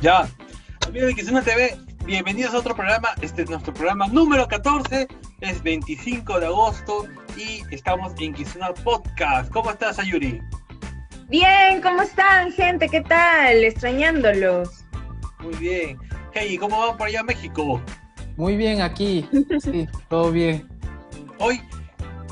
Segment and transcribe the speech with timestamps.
[0.00, 0.26] Ya.
[0.86, 1.76] Amigos de Kizuna TV,
[2.06, 3.08] bienvenidos a otro programa.
[3.20, 5.06] Este es nuestro programa número 14.
[5.42, 9.52] Es 25 de agosto y estamos en Kizuna Podcast.
[9.52, 10.40] ¿Cómo estás, Ayuri?
[11.28, 12.88] Bien, ¿cómo están, gente?
[12.88, 13.62] ¿Qué tal?
[13.62, 14.86] Extrañándolos.
[15.40, 15.98] Muy bien.
[16.32, 17.80] Hey, ¿cómo van por allá México?
[18.38, 19.28] Muy bien aquí.
[19.62, 20.66] Sí, todo bien.
[21.38, 21.60] Hoy,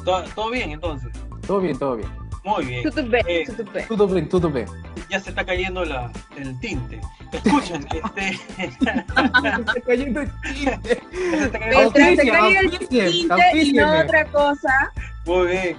[0.06, 1.10] todo, todo bien entonces.
[1.46, 2.08] Todo bien, todo bien.
[2.44, 2.82] Muy bien.
[2.82, 3.46] Tudo bem, Eh.
[3.88, 4.66] Todo bien, todo bien.
[5.08, 7.00] Ya se está cayendo la, el tinte.
[7.32, 8.38] Escuchen, este.
[8.58, 11.02] Está cayendo el tinte.
[11.10, 13.04] se está cayendo el Mientras se Auspicia, caiga el auspicia,
[13.52, 14.92] tinte y no otra cosa.
[15.26, 15.76] Muy bien.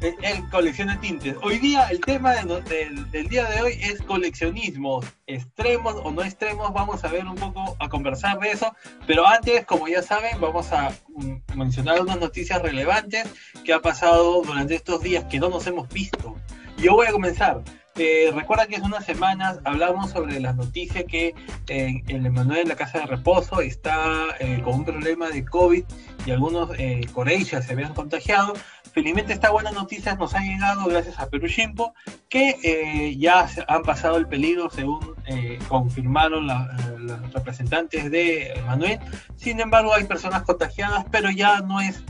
[0.00, 1.36] El, el colección de tintes.
[1.42, 5.02] Hoy día, el tema de no- del, día de hoy es coleccionismo.
[5.26, 8.74] Extremos o no extremos, vamos a ver un poco, a conversar de eso.
[9.06, 13.26] Pero antes, como ya saben, vamos a mm, mencionar unas noticias relevantes
[13.66, 16.34] que ha pasado durante estos días que no nos hemos visto.
[16.78, 17.60] Yo voy a comenzar.
[17.98, 21.34] Eh, recuerda que hace unas semanas hablamos sobre las noticias que
[21.68, 25.84] eh, el Emanuel en la casa de reposo está eh, con un problema de COVID
[26.26, 27.08] y algunos eh,
[27.46, 28.52] se habían contagiado.
[28.92, 31.94] Felizmente esta buena noticia nos ha llegado gracias a Perú Shimpo,
[32.28, 38.98] que eh, ya han pasado el peligro según eh, confirmaron los representantes de Manuel.
[39.36, 42.02] Sin embargo, hay personas contagiadas, pero ya no es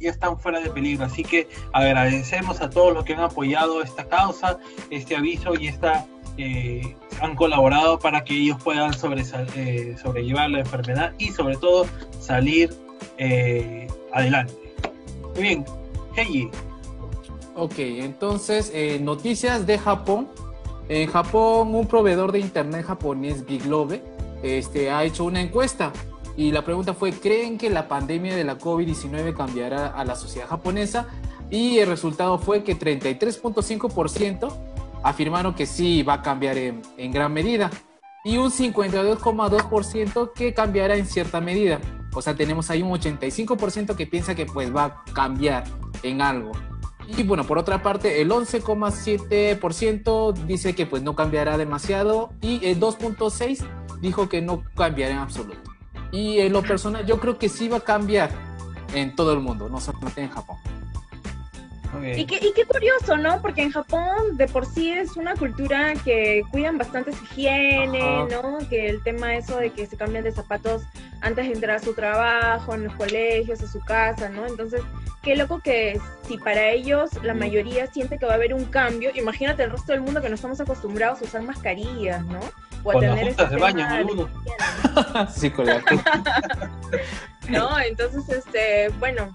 [0.00, 1.04] ya están fuera de peligro.
[1.04, 4.58] Así que agradecemos a todos los que han apoyado esta causa,
[4.90, 6.06] este aviso y esta
[6.38, 8.92] eh, han colaborado para que ellos puedan
[9.54, 11.86] eh, sobrellevar la enfermedad y sobre todo
[12.20, 12.74] salir
[13.18, 14.54] eh, adelante.
[15.34, 15.64] Muy bien,
[16.16, 16.50] Heiji,
[17.58, 20.28] Ok, entonces, eh, noticias de Japón.
[20.90, 24.02] En Japón, un proveedor de internet japonés, Biglobe,
[24.42, 25.90] este, ha hecho una encuesta.
[26.36, 30.48] Y la pregunta fue, ¿creen que la pandemia de la COVID-19 cambiará a la sociedad
[30.48, 31.06] japonesa?
[31.50, 34.52] Y el resultado fue que 33.5%
[35.02, 37.70] afirmaron que sí va a cambiar en, en gran medida.
[38.24, 41.80] Y un 52,2% que cambiará en cierta medida.
[42.12, 45.64] O sea, tenemos ahí un 85% que piensa que pues va a cambiar
[46.02, 46.52] en algo.
[47.06, 52.80] Y bueno, por otra parte, el 11,7% dice que pues no cambiará demasiado y el
[52.80, 53.64] 2,6%
[54.00, 55.75] dijo que no cambiará en absoluto.
[56.12, 58.30] Y en lo personal, yo creo que sí va a cambiar
[58.94, 60.56] en todo el mundo, no solamente en Japón.
[62.14, 63.40] Y qué, y qué curioso, ¿no?
[63.40, 68.42] Porque en Japón de por sí es una cultura que cuidan bastante su higiene, Ajá.
[68.42, 68.58] ¿no?
[68.68, 70.82] Que el tema eso de que se cambian de zapatos
[71.22, 74.46] antes de entrar a su trabajo, en los colegios, a su casa, ¿no?
[74.46, 74.82] Entonces,
[75.22, 77.38] qué loco que si para ellos la Sí.
[77.38, 80.34] mayoría siente que va a haber un cambio, imagínate el resto del mundo que no
[80.34, 82.40] estamos acostumbrados a usar mascarillas, ¿no?
[82.86, 84.26] O a Con tener de
[85.34, 85.96] sí, correcto.
[87.48, 87.80] ¿no?
[87.80, 89.34] Entonces, este, bueno,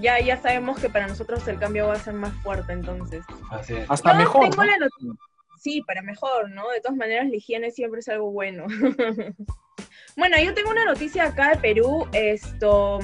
[0.00, 3.24] ya, ya sabemos que para nosotros el cambio va a ser más fuerte, entonces.
[3.50, 3.88] Así es.
[3.88, 4.50] Hasta Yo mejor.
[4.50, 4.70] tengo ¿no?
[4.70, 5.18] la not-
[5.60, 6.68] Sí, para mejor, ¿no?
[6.70, 8.66] De todas maneras, la higiene siempre es algo bueno.
[10.16, 12.08] bueno, yo tengo una noticia acá de Perú.
[12.12, 12.98] Esto,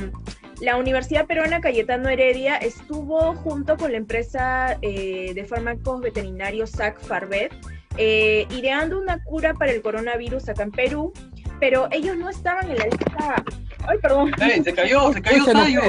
[0.61, 7.01] la Universidad Peruana Cayetano Heredia estuvo junto con la empresa eh, de fármacos veterinarios SAC
[7.01, 7.53] Farvet
[7.97, 11.13] eh, ideando una cura para el coronavirus acá en Perú,
[11.61, 13.45] pero ellos no estaban en la lista.
[13.87, 14.33] Ay, perdón.
[14.41, 15.81] ¡Ey, se cayó, se cayó se Sayo!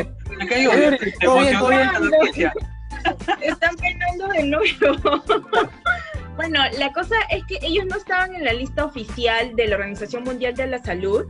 [0.50, 1.60] cayó, todo bien, emocionó
[2.10, 2.52] todo bien.
[3.42, 5.24] Están penando de nuevo.
[6.36, 10.24] bueno, la cosa es que ellos no estaban en la lista oficial de la Organización
[10.24, 11.26] Mundial de la Salud.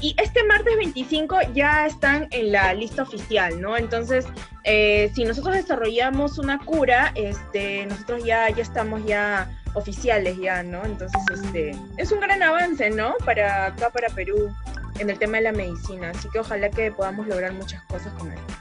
[0.00, 3.76] Y este martes 25 ya están en la lista oficial, ¿no?
[3.76, 4.26] Entonces,
[4.62, 10.84] eh, si nosotros desarrollamos una cura, este, nosotros ya, ya estamos ya oficiales ya, ¿no?
[10.84, 13.14] Entonces, este, es un gran avance, ¿no?
[13.24, 14.54] Para acá, para Perú,
[14.98, 16.10] en el tema de la medicina.
[16.10, 18.54] Así que ojalá que podamos lograr muchas cosas con esto.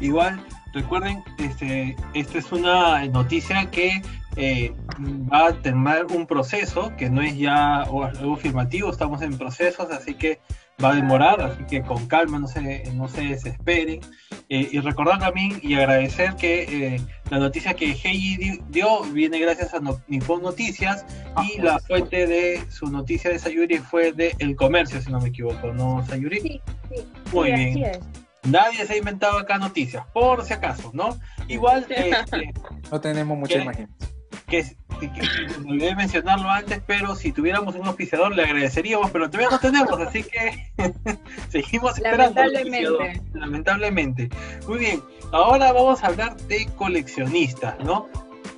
[0.00, 4.02] Igual, recuerden, este, esta es una noticia que
[4.36, 4.74] eh,
[5.32, 10.14] va a tener un proceso que no es ya algo afirmativo, estamos en procesos, así
[10.14, 10.40] que
[10.82, 14.00] va a demorar, así que con calma, no se, no se desesperen.
[14.48, 17.00] Eh, y recordar también y agradecer que eh,
[17.30, 21.06] la noticia que Heiji di- dio viene gracias a no- Nippon Noticias
[21.54, 25.28] y la fuente de su noticia de Sayuri fue de El Comercio, si no me
[25.28, 26.40] equivoco, ¿no, Sayuri?
[26.40, 26.60] Sí,
[26.90, 27.70] sí, Muy sí, bien.
[27.70, 28.00] así es.
[28.50, 31.16] Nadie se ha inventado acá noticias, por si acaso, ¿no?
[31.48, 32.52] Igual, este,
[32.90, 33.96] No tenemos mucha imaginación.
[34.48, 34.66] que,
[35.08, 39.50] que, que me olvidé mencionarlo antes, pero si tuviéramos un auspiciador le agradeceríamos, pero todavía
[39.50, 40.72] no tenemos, así que
[41.48, 42.40] seguimos esperando.
[42.40, 43.22] al Lamentablemente.
[43.34, 44.28] Lamentablemente.
[44.66, 45.02] Muy bien,
[45.32, 48.08] ahora vamos a hablar de coleccionistas, ¿no?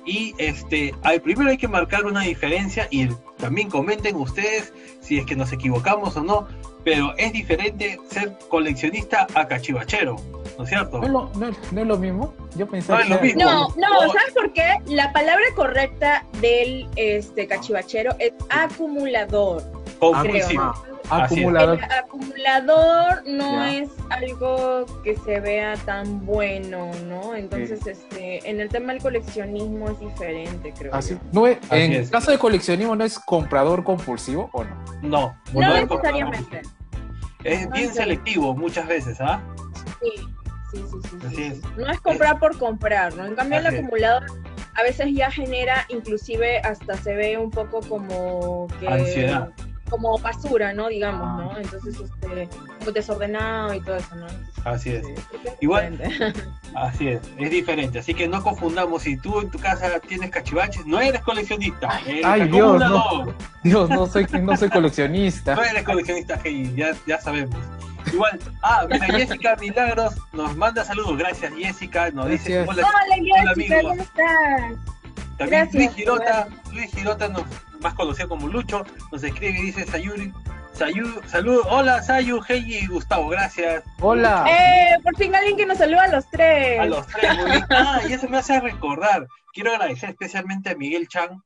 [0.05, 4.71] Y este, hay, primero hay que marcar una diferencia y también comenten ustedes
[5.01, 6.47] si es que nos equivocamos o no,
[6.83, 10.15] pero es diferente ser coleccionista a cachivachero,
[10.57, 10.99] ¿no es cierto?
[10.99, 12.33] ¿No es lo, no no es lo mismo?
[12.55, 13.35] Yo pensaba No que.
[13.35, 13.99] No, no, No.
[14.13, 14.77] ¿sabes por qué?
[14.87, 19.63] La palabra correcta del este, cachivachero es acumulador.
[19.99, 20.73] Compulsivo.
[21.09, 21.47] Así es.
[21.47, 23.75] El acumulador no Ya.
[23.77, 27.35] es algo que se vea tan bueno, ¿no?
[27.35, 30.93] Entonces, este, en el tema del coleccionismo es diferente, creo.
[30.95, 32.09] Así, no es- Así en es.
[32.09, 34.75] caso de coleccionismo, ¿no es comprador compulsivo o no?
[35.03, 36.61] No, No no es necesariamente.
[37.43, 39.39] Es bien selectivo muchas veces, ¿ah?
[40.01, 40.25] Sí,
[40.75, 41.43] sí, sí, sí, sí, Así sí.
[41.43, 41.77] es.
[41.77, 43.25] No es comprar por comprar, ¿no?
[43.25, 44.23] En cambio, el Así acumulador
[44.77, 48.87] a veces ya genera, inclusive hasta se ve un poco como que...
[48.87, 49.49] Ansiedad.
[49.89, 50.87] Como basura, ¿no?
[50.87, 51.43] Digamos, Ah.
[51.53, 51.57] ¿no?
[51.59, 52.49] Entonces, este,
[52.79, 54.25] como desordenado y todo eso, ¿no?
[54.65, 55.05] Así es.
[55.05, 56.41] Es Igual- diferente.
[56.75, 57.99] Así es, es diferente.
[57.99, 59.03] Así que no confundamos.
[59.03, 62.01] Si tú en tu casa tienes cachivaches, no eres coleccionista.
[62.07, 63.33] Eres ay, Dios, no.
[63.63, 65.53] Dios, no soy, no soy coleccionista.
[65.55, 67.55] No eres coleccionista, hey, ya, ya sabemos.
[68.13, 71.17] Igual, ah, mira, Jessica Milagros nos manda saludos.
[71.17, 72.11] Gracias, Jessica.
[72.11, 72.87] Nos dice, hola, Hola,
[73.17, 73.81] Hola, Jessica.
[73.81, 74.61] ¿cómo estás?
[75.37, 77.43] También Gracias, Luis Girota, Luis Girota, nos,
[77.81, 80.31] más conocido como Lucho, nos escribe y dice Sayuri,
[80.73, 83.83] Sayu, salud, hola Sayu, Heiji y Gustavo, gracias.
[84.01, 84.45] Hola.
[84.49, 86.79] Eh, por fin alguien que nos saluda a los tres.
[86.79, 87.65] A los tres, muy bien.
[87.69, 89.27] Ah, y eso me hace recordar.
[89.53, 91.41] Quiero agradecer especialmente a Miguel Chan,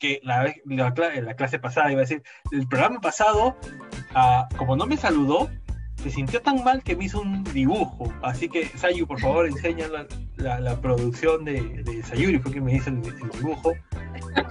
[0.00, 0.92] que la, vez- la,
[1.22, 2.22] la clase pasada, iba a decir,
[2.52, 3.56] el programa pasado,
[4.14, 5.50] ah, como no me saludó,
[6.04, 8.12] se sintió tan mal que me hizo un dibujo.
[8.22, 9.86] Así que, Sayu, por favor, enseña
[10.36, 13.72] la, producción de, de Sayuri, quien me hizo el, el dibujo.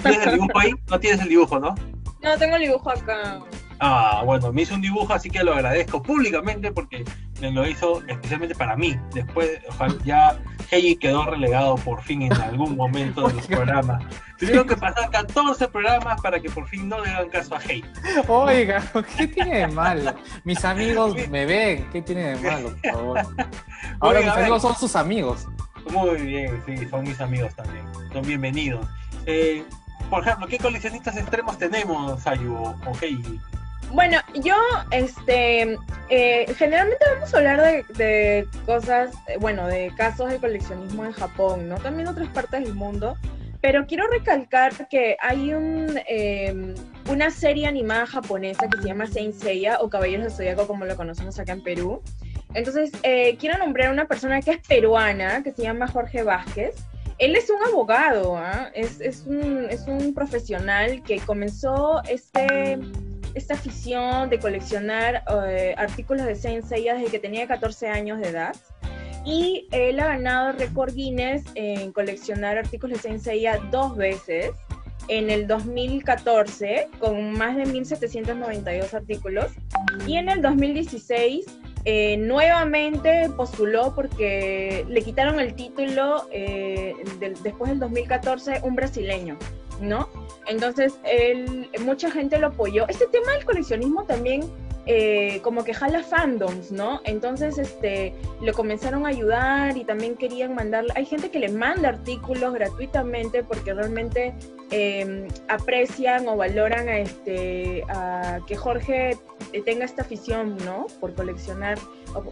[0.01, 0.71] ¿Tienes el dibujo ahí?
[0.89, 1.75] No tienes el dibujo, ¿no?
[2.23, 3.39] No, tengo el dibujo acá.
[3.85, 7.03] Ah, bueno, me hizo un dibujo, así que lo agradezco públicamente porque
[7.41, 8.97] me lo hizo especialmente para mí.
[9.13, 10.39] Después, ojalá, ya
[10.71, 14.01] Heiji quedó relegado por fin en algún momento de los programas.
[14.39, 17.83] Tuvieron que pasar 14 programas para que por fin no le hagan caso a Heiji.
[18.29, 18.81] Oiga,
[19.17, 20.15] ¿qué tiene de malo?
[20.45, 21.85] Mis amigos me ven.
[21.91, 23.19] ¿Qué tiene de malo, por favor?
[23.99, 25.45] Ahora Oiga, mis amigos son sus amigos.
[25.91, 27.83] Muy bien, sí, son mis amigos también.
[28.13, 28.87] Son bienvenidos.
[29.25, 29.65] Eh,
[30.09, 33.41] por ejemplo, ¿qué coleccionistas extremos tenemos, Sayu o o Heiji?
[33.93, 34.55] Bueno, yo,
[34.89, 35.77] este,
[36.09, 41.11] eh, generalmente vamos a hablar de, de cosas, eh, bueno, de casos de coleccionismo en
[41.11, 41.75] Japón, ¿no?
[41.75, 43.15] También otras partes del mundo.
[43.61, 46.73] Pero quiero recalcar que hay un, eh,
[47.07, 50.97] una serie animada japonesa que se llama Saint Seiya o Caballeros del Zodíaco como lo
[50.97, 52.01] conocemos acá en Perú.
[52.55, 56.75] Entonces, eh, quiero nombrar a una persona que es peruana, que se llama Jorge Vázquez.
[57.19, 58.71] Él es un abogado, ¿ah?
[58.73, 62.79] es, es, un, es un profesional que comenzó este,
[63.35, 68.29] esta afición de coleccionar eh, artículos de Saint Seiya desde que tenía 14 años de
[68.29, 68.55] edad.
[69.25, 74.51] Y él ha ganado récord Guinness en coleccionar artículos de Saint Seiya dos veces.
[75.09, 79.51] En el 2014, con más de 1.792 artículos.
[80.07, 81.45] Y en el 2016,
[81.85, 86.93] eh, nuevamente postuló porque le quitaron el título eh,
[87.43, 89.37] después del 2014, un brasileño,
[89.83, 90.09] ¿no?
[90.47, 92.87] Entonces, él, mucha gente lo apoyó.
[92.87, 94.43] Este tema del coleccionismo también
[94.85, 96.99] eh, como que jala fandoms, ¿no?
[97.05, 100.91] Entonces, este, lo comenzaron a ayudar y también querían mandarle.
[100.95, 104.33] Hay gente que le manda artículos gratuitamente porque realmente
[104.71, 107.85] eh, aprecian o valoran a, este,
[108.45, 109.17] que Jorge
[109.65, 110.87] tenga esta afición, ¿no?
[110.99, 111.77] Por coleccionar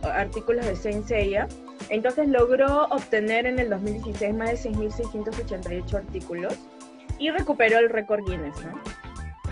[0.03, 1.47] artículos de Saint Seiya.
[1.89, 6.57] Entonces logró obtener en el 2016 más de 6.688 artículos
[7.21, 8.81] y recuperó el récord Guinness, ¿no?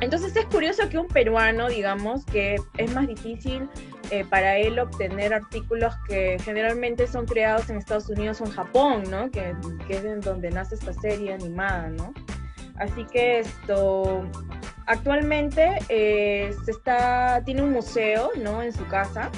[0.02, 3.70] Entonces es curioso que un peruano, digamos, que es más difícil
[4.12, 9.04] eh, para él obtener artículos que generalmente son creados en Estados Unidos o en Japón,
[9.10, 9.30] ¿no?
[9.30, 9.54] Que,
[9.88, 12.14] que es en donde nace esta serie animada, ¿no?
[12.78, 14.26] Así que esto,
[14.88, 18.64] actualmente eh, está, tiene un museo, ¿no?
[18.64, 19.30] En su casa,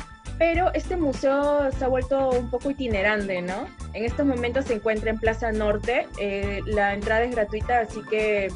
[0.42, 3.68] pero este museo se ha vuelto un poco itinerante, ¿no?
[3.94, 8.52] En estos momentos se encuentra en Plaza Norte, eh, la entrada es gratuita, así que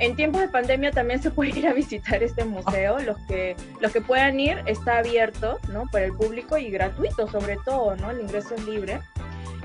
[0.00, 2.98] en tiempos de pandemia también se puede ir a visitar este museo.
[2.98, 5.84] Los que, los que puedan ir está abierto ¿no?
[5.92, 8.10] para el público y gratuito sobre todo, ¿no?
[8.10, 8.98] El ingreso es libre.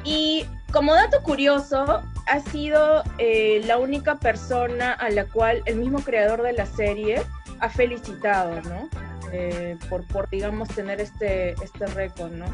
[0.04, 6.04] Y como dato curioso, ha sido eh, la única persona a la cual el mismo
[6.04, 7.24] creador de la serie
[7.62, 8.90] ha felicitado, ¿no?
[9.36, 12.46] Eh, por, por, digamos, tener este, este récord, ¿no?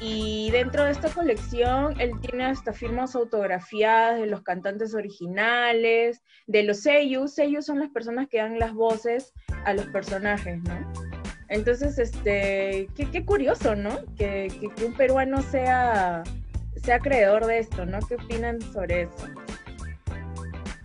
[0.00, 6.64] Y dentro de esta colección, él tiene hasta firmas autografiadas de los cantantes originales, de
[6.64, 7.34] los seiyus.
[7.34, 9.32] Seiyus son las personas que dan las voces
[9.64, 10.92] a los personajes, ¿no?
[11.48, 13.90] Entonces, este, qué, qué curioso, ¿no?
[14.16, 16.24] Que, que, que, un peruano sea,
[16.82, 18.00] sea creador de esto, ¿no?
[18.00, 19.28] ¿Qué opinan sobre eso?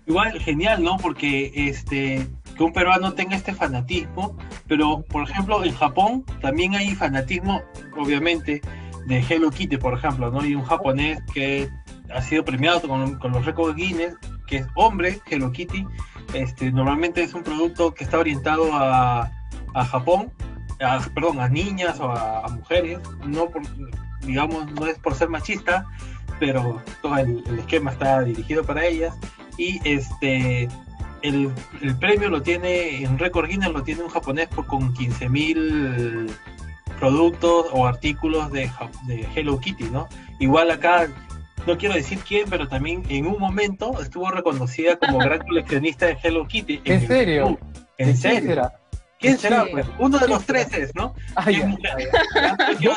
[0.06, 0.98] Igual, genial, ¿no?
[0.98, 4.38] Porque este, que un peruano tenga este fanatismo,
[4.74, 7.62] pero, por ejemplo, en Japón también hay fanatismo,
[7.96, 8.60] obviamente,
[9.06, 10.44] de Hello Kitty, por ejemplo, ¿no?
[10.44, 11.70] Y un japonés que
[12.12, 14.16] ha sido premiado con, los récords Guinness,
[14.48, 15.86] que es hombre, Hello Kitty,
[16.34, 19.32] este, normalmente es un producto que está orientado a,
[19.76, 20.32] a Japón,
[20.84, 23.62] a- perdón, a niñas o a, a mujeres, no por,
[24.22, 25.86] digamos, no es por ser machista,
[26.40, 29.14] pero todo el, el esquema está dirigido para ellas
[29.56, 30.68] y este
[31.24, 31.50] el,
[31.82, 36.30] el premio lo tiene en récord Guinness lo tiene un japonés por- con 15.000
[37.00, 38.70] productos o artículos de,
[39.36, 40.08] Hello Kitty, ¿no?
[40.40, 41.08] Igual acá
[41.66, 46.18] no quiero decir quién, pero también en un momento estuvo reconocida como gran coleccionista de
[46.22, 46.82] Hello Kitty.
[46.86, 47.58] ¿En serio?
[47.58, 47.60] Perú.
[47.98, 48.50] ¿De ¿En serio?
[48.50, 48.74] será?
[49.20, 49.66] ¿Quién ¿De será?
[49.72, 49.86] Pues?
[50.00, 51.16] Uno de ¿Quién los tres es, ¿no?
[51.36, 51.68] Ah, quiero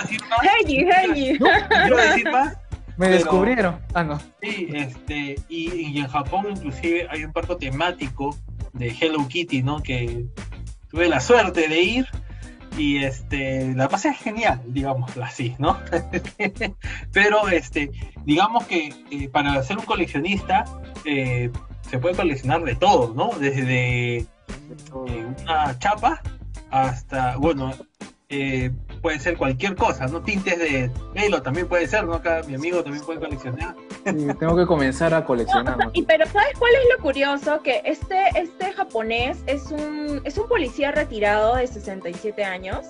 [0.03, 0.41] decir más.
[0.43, 1.39] Heidi, Heidi.
[1.39, 2.57] No quiero decir más.
[2.97, 3.81] Me Pero- descubrieron.
[3.95, 4.19] Ah, no.
[4.43, 8.37] Sí, este, y, y en Japón inclusive hay un parque temático
[8.73, 9.83] de Hello Kitty, ¿no?
[9.83, 10.27] Que
[10.91, 12.07] tuve la suerte de ir
[12.79, 15.79] y este, la pasé genial, digámoslo así, ¿no?
[17.13, 17.91] Pero este,
[18.25, 20.65] digamos que eh, para ser un coleccionista
[21.05, 21.51] eh,
[21.89, 23.31] se puede coleccionar de todo, ¿no?
[23.39, 24.27] Desde eh,
[25.43, 26.21] una chapa
[26.71, 27.73] hasta, bueno,
[28.29, 28.71] eh,
[29.07, 30.21] puede ser cualquier cosa, ¿no?
[30.21, 32.15] Tintes de pelo también puede ser, ¿no?
[32.15, 33.77] Acá mi amigo también puede coleccionar.
[34.05, 35.79] Sí, tengo que comenzar a coleccionar.
[35.79, 35.91] ¿no?
[35.93, 37.63] Y pero ¿sabes cuál es lo curioso?
[37.63, 42.85] Que este, este japonés es un, es un policía retirado de 67 años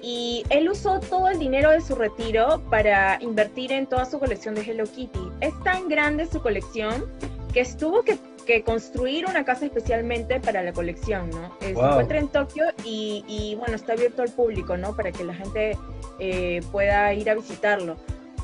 [0.00, 4.54] y él usó todo el dinero de su retiro para invertir en toda su colección
[4.54, 5.28] de Hello Kitty.
[5.42, 7.04] Es tan grande su colección
[7.52, 11.46] que estuvo que, que construir una casa especialmente para la colección, ¿no?
[11.60, 11.90] Eh, Se Wow.
[11.90, 14.94] encuentra en Tokio y, y, bueno, está abierto al público, ¿no?
[14.96, 15.76] Para que la gente
[16.18, 17.96] eh, pueda ir a visitarlo.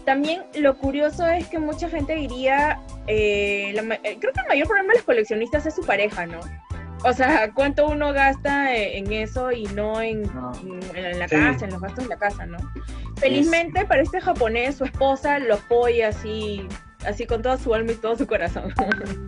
[0.05, 4.67] También lo curioso es que mucha gente diría, eh, la eh, creo que el mayor
[4.69, 6.39] problema de los coleccionistas es su pareja, ¿no?
[7.05, 10.53] O sea, cuánto uno gasta eh, en eso y no en, No.
[10.63, 11.35] en- en la Sí.
[11.37, 12.57] casa, en los gastos de la casa, ¿no?
[13.17, 16.67] Felizmente para este japonés, su esposa lo apoya así,
[17.07, 18.73] así con toda su alma y todo su corazón.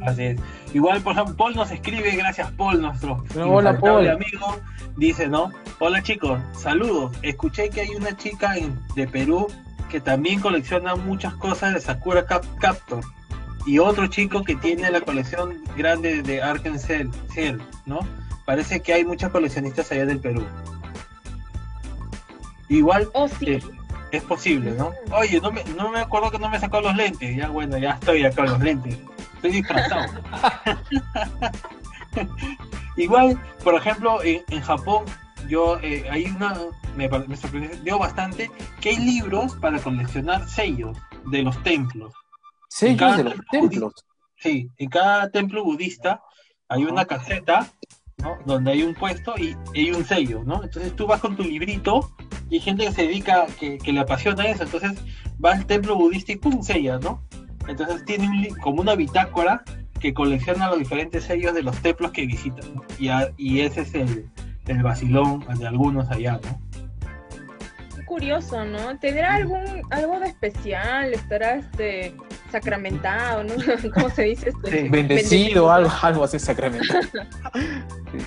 [0.07, 0.41] Así es.
[0.75, 4.09] Igual, por ejemplo, Paul nos escribe, gracias Paul, nuestro Hola, Paul.
[4.09, 4.59] amigo.
[4.97, 5.51] Dice, ¿no?
[5.79, 7.17] Hola chicos, saludos.
[7.23, 9.47] Escuché que hay una chica en- de Perú
[9.89, 13.01] que también colecciona muchas cosas de Sakura Cap Captor.
[13.67, 16.43] Y otro chico que tiene la colección grande de
[17.33, 18.01] Cell, ¿no?
[18.45, 20.45] Parece que hay muchos coleccionistas allá del Perú.
[22.69, 23.47] Igual Oh, sí.
[23.53, 23.63] eh,
[24.11, 24.93] es posible, ¿no?
[25.13, 27.37] Oye, no me, no me acuerdo que no me sacó los lentes.
[27.37, 28.99] Ya bueno, ya estoy acá con los lentes.
[29.35, 30.13] Estoy disfrazado.
[32.97, 35.05] Igual, por ejemplo, en, en Japón,
[35.49, 36.57] yo eh, hay una,
[36.97, 38.51] me, me sorprendió bastante
[38.81, 40.97] que hay libros para coleccionar sellos
[41.27, 42.13] de los templos.
[42.69, 43.93] Sellos de los templo templos.
[44.37, 46.23] Sí, en cada templo budista
[46.69, 47.69] hay una caseta,
[48.19, 48.39] ¿no?
[48.45, 50.63] Donde hay un puesto y hay un sello, ¿no?
[50.63, 52.13] Entonces tú vas con tu librito
[52.51, 54.93] y hay gente que se dedica, que, que le apasiona eso, entonces
[55.45, 56.63] va al templo budista y ¡pum!
[56.63, 57.23] sella, ¿no?
[57.69, 59.63] Entonces tiene un como una bitácora
[60.01, 62.83] que colecciona los diferentes sellos de los templos que visitan, ¿no?
[62.99, 64.29] y, a- y ese es el,
[64.67, 66.61] el vacilón de algunos allá, ¿no?
[67.97, 68.97] Qué curioso, ¿no?
[68.99, 71.13] ¿Tendrá algún algo de especial?
[71.13, 72.15] ¿Estará este
[72.51, 73.55] sacramentado, ¿no?
[73.95, 74.51] ¿Cómo se dice?
[74.51, 74.83] Este?
[74.85, 74.89] Sí.
[74.89, 77.09] Bendecido, algo, algo así sacramental.
[78.13, 78.19] Sí.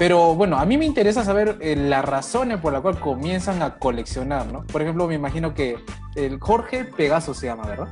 [0.00, 3.74] Pero bueno, a mí me interesa saber eh, las razones por las cuales comienzan a
[3.78, 4.64] coleccionar, ¿no?
[4.64, 5.76] Por ejemplo, me imagino que
[6.14, 7.88] el Jorge Pegaso se llama, ¿verdad?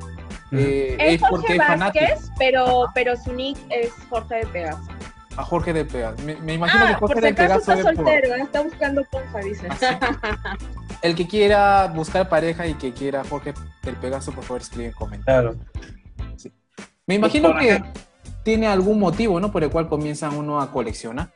[0.52, 4.80] Eh, Es porque Jorge Vázquez, pero, pero su nick es Jorge de Pegaso.
[5.36, 6.16] a Jorge de Pegaso.
[6.24, 8.34] Me, me imagino que Ah, Jorge por si de acaso Pegaso está es por- soltero,
[8.36, 8.40] ¿eh?
[8.40, 9.68] está buscando ponja, dice.
[9.70, 10.56] ¿Ah?
[11.02, 14.92] El que quiera buscar pareja y que quiera Jorge del Pegaso, por favor, escribe en
[14.94, 15.56] comentarios.
[15.56, 16.50] Claro.
[17.06, 17.82] Me imagino por que
[18.44, 19.52] tiene algún motivo, ¿no?
[19.52, 21.30] Por el cual comienza uno a coleccionar.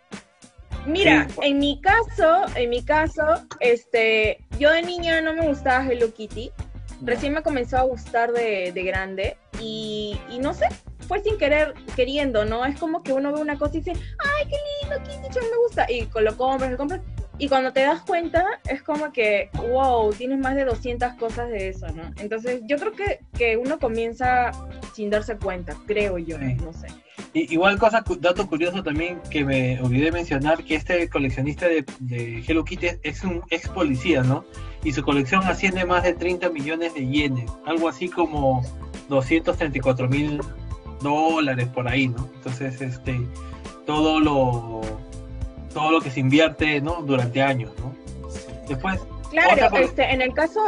[0.87, 1.37] Mira, Sí.
[1.43, 3.23] en mi caso, en mi caso,
[3.61, 6.51] este, yo de niña no me gustaba Hello Kitty.
[7.03, 10.67] Recién me comenzó a gustar de, de grande y, y no sé,
[11.09, 12.65] fue sin querer, queriendo, ¿no?
[12.65, 15.87] Es como que uno ve una cosa y dice, ay, qué lindo Kitty, me gusta,
[15.91, 17.01] y con- lo compras, lo compras,
[17.39, 21.69] y cuando te das cuenta es como que, wow, tienes más de 200 cosas de
[21.69, 22.03] eso, ¿no?
[22.19, 24.53] Entonces yo creo que, que uno comienza
[24.95, 26.55] sin darse cuenta, creo yo, Sí.
[26.55, 26.89] no sé.
[27.35, 32.45] Y- igual cosa, dato curioso también que me olvidé mencionar, que este coleccionista de, de
[32.47, 34.45] Hello Kitty es, un ex policía, ¿no?
[34.85, 38.63] Y su colección asciende más de 30 millones de yenes, algo así como
[39.09, 40.41] 234 mil
[41.01, 42.29] dólares por ahí, ¿no?
[42.35, 43.21] Entonces, este,
[43.87, 44.81] todo lo,
[45.73, 47.03] todo lo que se invierte, ¿no?
[47.03, 47.93] Durante años, ¿no?
[48.69, 49.01] Después,
[49.31, 50.61] Claro, Otra este, en el caso,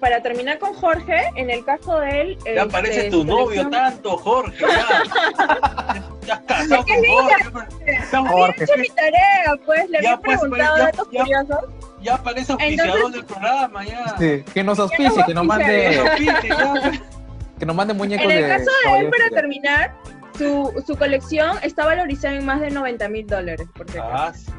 [0.00, 2.38] para terminar con Jorge, en el caso de él...
[2.44, 6.02] ya este, parece tu novio colección- tanto, Jorge, ya.
[6.26, 7.52] ya has casado ¿Qué con?
[7.52, 7.98] Jorge.
[8.12, 8.64] Ya- Jorge.
[8.64, 11.58] hecho mi tarea, pues, le Ya, había pues, preguntado pues, ya- datos ya- curiosos.
[12.02, 14.14] Ya parece auspiciador Entonces- del programa, ya.
[14.18, 16.00] Sí, que nos auspicie, que nos mande,
[17.60, 19.94] que nos mande muñecos En el de caso de él, Caballero para terminar,
[20.38, 24.08] su, su colección está valorizada en más de 90 mil dólares, por acaso.
[24.10, 24.52] Ah, sí.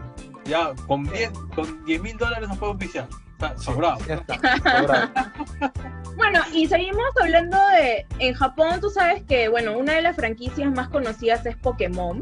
[0.46, 3.08] Ya, con 10 con 10 mil dólares nos puede oficiar.
[3.34, 4.00] Está sobrado.
[4.08, 5.10] Ya está, sobrado.
[6.16, 10.70] Bueno, y seguimos hablando de, en Japón tú sabes que, bueno, una de las franquicias
[10.70, 12.20] más conocidas es Pokémon.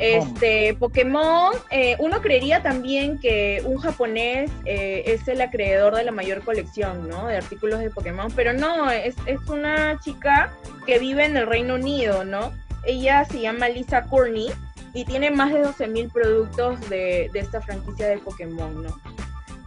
[0.00, 6.10] Este, Pokémon, eh, uno creería también que un japonés eh, es el acreedor de la
[6.10, 7.28] mayor colección, ¿no?
[7.28, 10.52] De artículos de Pokémon, pero no, es, es una chica
[10.84, 12.52] que vive en el Reino Unido, ¿no?
[12.86, 14.50] Ella se llama Lisa Courtney
[14.92, 19.00] y tiene más de 12.000 productos de, de esta franquicia de Pokémon, ¿no?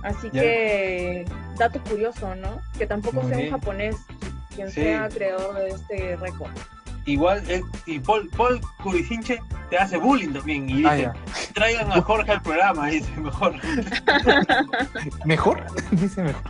[0.03, 1.25] Así que,
[1.57, 2.62] dato curioso, ¿no?
[2.77, 3.95] Que tampoco Muy sea un japonés
[4.55, 4.81] quien Sí.
[4.81, 6.51] sea creador de este récord.
[7.05, 10.69] Igual, eh, y Paul, Paul Curicinche te hace bullying también.
[10.69, 11.13] Y dice, Ah, ya.
[11.53, 13.55] traigan a Jorge al programa, dice, mejor.
[15.25, 15.63] ¿Mejor?
[15.91, 16.43] Dice mejor.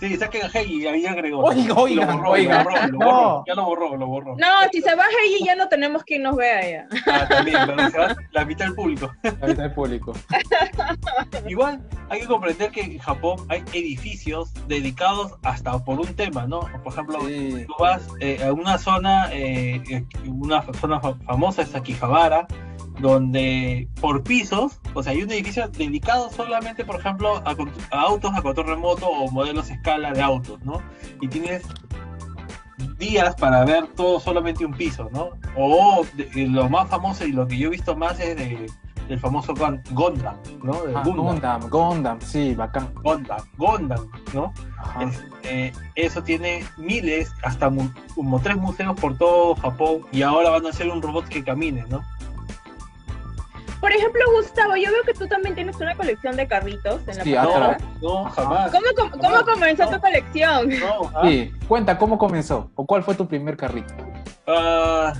[0.00, 1.40] Sí, saquen a Heidi y ahí agregó.
[1.42, 2.62] Oiga, oiga, lo borró, oiga.
[2.62, 3.06] lo borró, lo No.
[3.06, 4.36] borró, ya lo borró, lo borró.
[4.36, 6.86] No, si se baja allí ya no tenemos quien nos vea ya.
[7.06, 9.12] Ah, también, pero se va la mitad del público.
[9.22, 10.12] La mitad del público.
[11.48, 16.60] Igual hay que comprender que en Japón hay edificios dedicados hasta por un tema, ¿no?
[16.84, 17.64] Por ejemplo, Sí.
[17.66, 22.37] tú vas eh, a una zona, eh, eh, una zona fa- famosa es Akihabara,
[23.00, 27.54] donde por pisos, o sea, hay un edificio dedicado solamente, por ejemplo, a,
[27.98, 30.82] autos a control remoto o modelos a escala de autos, ¿no?
[31.20, 31.62] Y tienes
[32.98, 35.30] días para ver todo solamente un piso, ¿no?
[35.56, 38.66] O de- eh, lo más famoso y lo que yo he visto más es de,
[39.08, 40.82] del famoso Gundam, ¿no?
[40.82, 41.24] De Ah, Gundam.
[41.26, 42.92] Gundam, Gundam, sí, bacán.
[43.02, 44.52] Gundam, Gundam, ¿no?
[45.00, 50.66] Este, eso tiene miles, hasta mu- como tres museos por todo Japón y ahora van
[50.66, 52.02] a hacer un robot que camine, ¿no?
[53.88, 57.24] Por ejemplo, Gustavo, yo veo que tú también tienes una colección de carritos en la
[57.24, 57.82] Sí, atrás.
[58.02, 58.42] No, Ajá.
[58.42, 58.70] jamás.
[58.70, 60.68] ¿Cómo, com- cómo comenzó tu colección?
[60.78, 62.70] No, ah, Sí, cuenta, ¿cómo comenzó?
[62.74, 63.94] ¿O cuál fue tu primer carrito?
[64.46, 65.14] ah,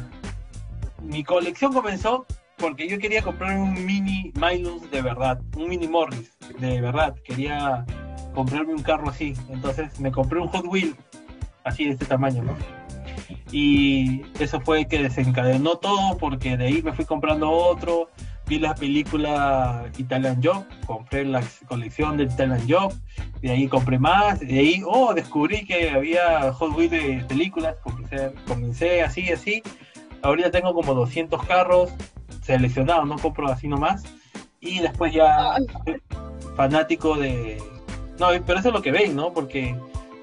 [1.02, 2.26] mi colección comenzó
[2.58, 7.14] porque yo quería comprar un mini Milus de verdad, un mini Morris de verdad.
[7.24, 7.86] Quería
[8.34, 9.32] comprarme un carro así.
[9.48, 10.94] Entonces me compré un Hot Wheel
[11.64, 12.54] así de este tamaño, ¿no?
[13.50, 18.10] Y eso fue que desencadenó todo porque de ahí me fui comprando otro.
[18.48, 22.94] Vi la película Italian Job, compré la colección de Italian Job,
[23.42, 28.32] de ahí compré más, de ahí, oh, descubrí que había Hot Wheels de películas, comencé,
[28.46, 29.62] comencé así, así.
[30.22, 31.90] Ahorita tengo como 200 carros
[32.42, 34.04] seleccionados, no compro así nomás.
[34.60, 35.56] Y después ya
[36.56, 37.62] fanático de...
[38.18, 39.32] No, pero eso es lo que ven, ¿no?
[39.32, 39.76] Porque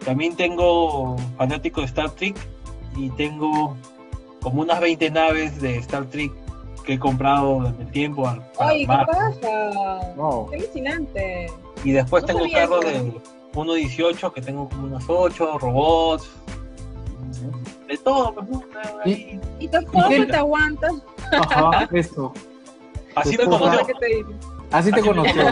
[0.04, 2.36] también tengo fanático de Star Trek
[2.98, 3.78] y tengo
[4.42, 6.32] como unas 20 naves de Star Trek
[6.86, 8.28] que he comprado durante el tiempo.
[8.28, 10.14] a- para Ay, ¿qué pasa?
[10.16, 10.48] No.
[10.50, 11.48] Qué alucinante.
[11.84, 13.04] Y después No tengo carros eso.
[13.04, 13.14] de
[13.54, 16.30] 1.18 que tengo como unos 8, robots,
[17.88, 18.34] de todo.
[18.50, 18.64] ¿no?
[19.04, 19.40] Ahí.
[19.60, 20.26] ¿Y tu esposa qué?
[20.26, 20.90] te aguanta?
[21.32, 22.34] Ajá, eso.
[23.16, 23.88] Así me conoció.
[24.72, 25.44] Así te me conoció.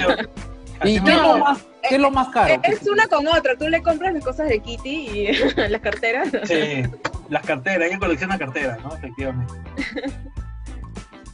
[0.86, 2.60] ¿Y qué me es lo más, qué es lo más caro?
[2.64, 3.56] Es es una con otra.
[3.58, 5.28] Tú le compras las cosas de Kitty y
[5.70, 6.30] las carteras.
[6.44, 6.84] Sí,
[7.30, 8.94] las carteras, ella colecciona carteras, ¿no?
[8.96, 9.54] Efectivamente.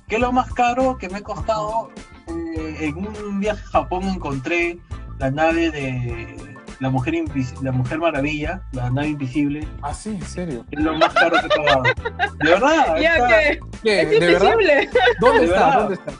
[0.09, 1.91] ¿Qué es lo más caro que me ha costado?
[2.27, 4.77] Eh, en un viaje a Japón encontré
[5.19, 6.35] la nave de
[6.79, 9.67] la mujer, Invis- la mujer maravilla, la nave invisible.
[9.81, 10.65] Ah, sí, en serio.
[10.71, 11.83] Es lo más caro que he pagado.
[11.83, 14.01] De verdad, Ya está, que ¿Qué?
[14.01, 14.51] es ¿De verdad?
[14.53, 14.89] invisible.
[15.19, 15.59] ¿Dónde ¿De está?
[15.65, 15.79] verdad?
[15.79, 16.11] ¿Dónde está?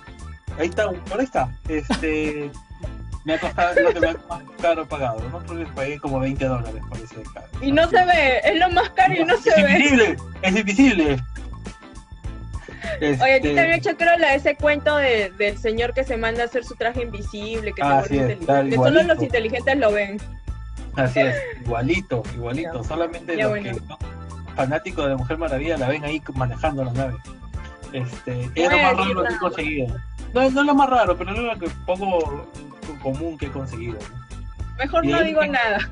[0.60, 1.58] ahí está, por ahí está.
[1.67, 2.52] Este,
[3.25, 5.39] me ha costado lo que me ha más caro pagado, ¿no?
[5.39, 7.47] Porque pagué como 20 dólares por ese caro.
[7.62, 8.39] Y no se ve.
[8.43, 9.71] Es lo más caro y no se es ve.
[9.71, 11.23] invisible, es invisible.
[13.01, 16.03] Oye, a ti Este, te había hecho creo la ese cuento de, del señor que
[16.03, 18.75] se manda a hacer su traje invisible, que, se Ah, vuelve inteligente.
[18.75, 20.17] solo los inteligentes lo ven.
[20.95, 22.81] Así es, igualito, igualito.
[22.81, 22.87] Ya.
[22.87, 23.69] Solamente Ya, los bueno.
[23.71, 23.97] que son
[24.55, 27.15] fanáticos de Mujer Maravilla la ven ahí manejando la nave.
[27.93, 29.87] Este, es lo más raro que he conseguido.
[30.33, 32.47] No, no es lo más raro, pero es lo que poco
[33.01, 33.93] común que he conseguido.
[33.99, 34.75] ¿no?
[34.77, 35.89] Mejor no digo nada.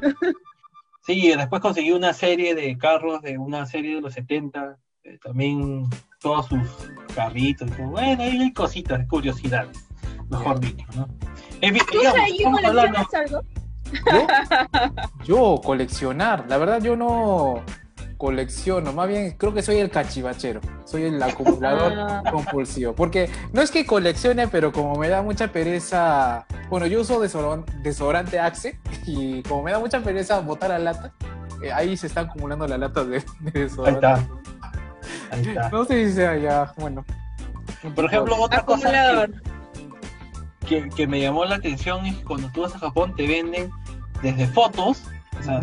[1.06, 5.88] Sí, después conseguí una serie de carros de una serie de los 70, eh, también
[6.20, 7.70] todos sus carritos.
[7.78, 9.88] y Bueno, ahí hay cositas, curiosidades,
[10.30, 11.08] mejor dicho, ¿no?
[11.62, 13.42] En fin, ¿Tú digamos, ahí coleccionas algo?
[14.12, 14.28] ¿Yo?
[15.26, 16.46] Yo, coleccionar.
[16.50, 17.62] La verdad, yo no
[18.18, 18.92] colecciono.
[18.94, 20.60] Más bien, creo que soy el cachivachero.
[20.86, 22.24] Soy el acumulador Ah.
[22.32, 22.94] compulsivo.
[22.94, 26.46] Porque no es que coleccione, pero como me da mucha pereza.
[26.70, 31.14] Bueno, yo uso desodoran- desodorante Axe y como me da mucha pereza botar la lata,
[31.64, 34.06] eh, ahí se están acumulando las latas de, de Ahí desodorante.
[34.06, 34.28] está.
[35.32, 35.70] Ahí está.
[35.70, 37.06] No sé si sea ya, bueno.
[37.96, 39.28] Por ejemplo, otra cosa
[40.66, 43.28] que, que, que me llamó la atención es que cuando tú vas a Japón te
[43.28, 43.72] venden
[44.22, 45.04] desde fotos,
[45.40, 45.60] o sea,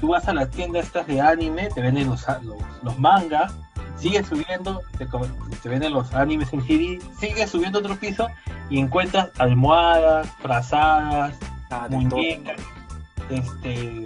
[0.00, 3.52] tú vas a las tiendas estas de anime, te venden los, los, los mangas,
[3.96, 5.06] sigues subiendo, te,
[5.62, 8.28] te venden los animes en CD, sigues subiendo otro piso
[8.70, 11.36] y encuentras almohadas, frazadas,
[11.72, 12.60] Ah, muñecas,
[13.30, 14.04] este,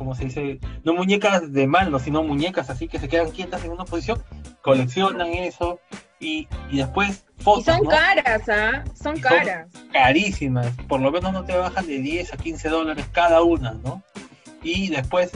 [0.00, 0.58] ¿cómo se dice?
[0.82, 4.18] No muñecas de mano, sino muñecas así que se quedan quietas en una posición,
[4.62, 5.78] coleccionan eso
[6.18, 7.90] y, y después fotos, Y son ¿no?
[7.90, 8.82] caras, ¿ah?
[8.94, 9.68] Son Y son- caras.
[9.92, 14.02] carísimas, por lo menos no te bajan de 10 a 15 dólares cada una, ¿no?
[14.62, 15.32] Y después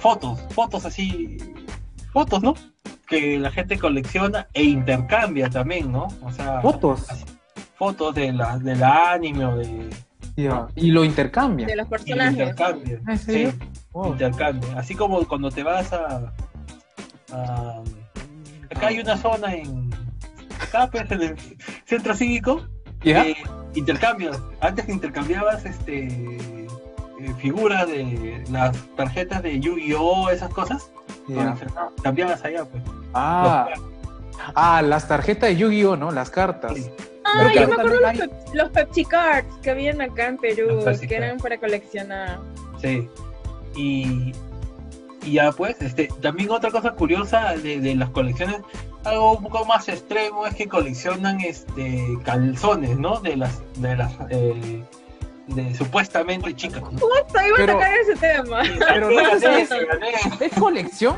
[0.00, 1.36] fotos, fotos así,
[2.14, 2.54] fotos, ¿no?
[3.06, 6.08] Que la gente colecciona e intercambia también, ¿no?
[6.22, 7.06] O sea, Fotos.
[7.76, 9.90] fotos de la, de la anime o de...
[10.76, 11.66] Y lo intercambia.
[11.66, 12.32] De los y personajes.
[12.32, 13.50] intercambia, ¿En serio?
[13.52, 13.58] sí,
[13.92, 14.06] Oh.
[14.08, 14.68] intercambia.
[14.78, 16.32] Así como cuando te vas a...
[17.32, 17.82] a-
[18.74, 19.90] acá hay una zona en...
[20.62, 21.36] Acá pues, en el
[21.86, 22.66] centro cívico
[23.02, 23.24] ¿Ya?
[23.26, 23.36] eh,
[23.74, 24.40] intercambios.
[24.60, 30.90] Antes intercambiabas este eh, figuras de las tarjetas de Yu-Gi-Oh, esas cosas.
[31.28, 31.56] Ya.
[32.02, 32.82] Cambiabas allá, pues.
[33.14, 33.68] Ah,
[34.54, 36.10] ah, las tarjetas de Yu-Gi-Oh, ¿no?
[36.12, 36.74] Las cartas.
[36.76, 36.90] Sí.
[37.34, 37.98] Ah, yo me acuerdo
[38.54, 42.38] los, Pepsi Cards que habían acá en Perú, que eran para coleccionar.
[42.80, 43.08] Sí.
[43.76, 44.32] Y,
[45.24, 48.56] y ya pues, este, también otra cosa curiosa de, de las colecciones,
[49.04, 53.20] algo un poco más extremo es que coleccionan este calzones, ¿no?
[53.20, 54.82] De las, de las eh,
[55.46, 56.82] de supuestamente chicas.
[56.82, 56.88] ¿no?
[56.90, 57.06] Justo
[57.46, 58.62] iba Pero- a tocar ese tema.
[58.78, 59.66] Pero no es gané.
[60.40, 61.16] ¿Es colección?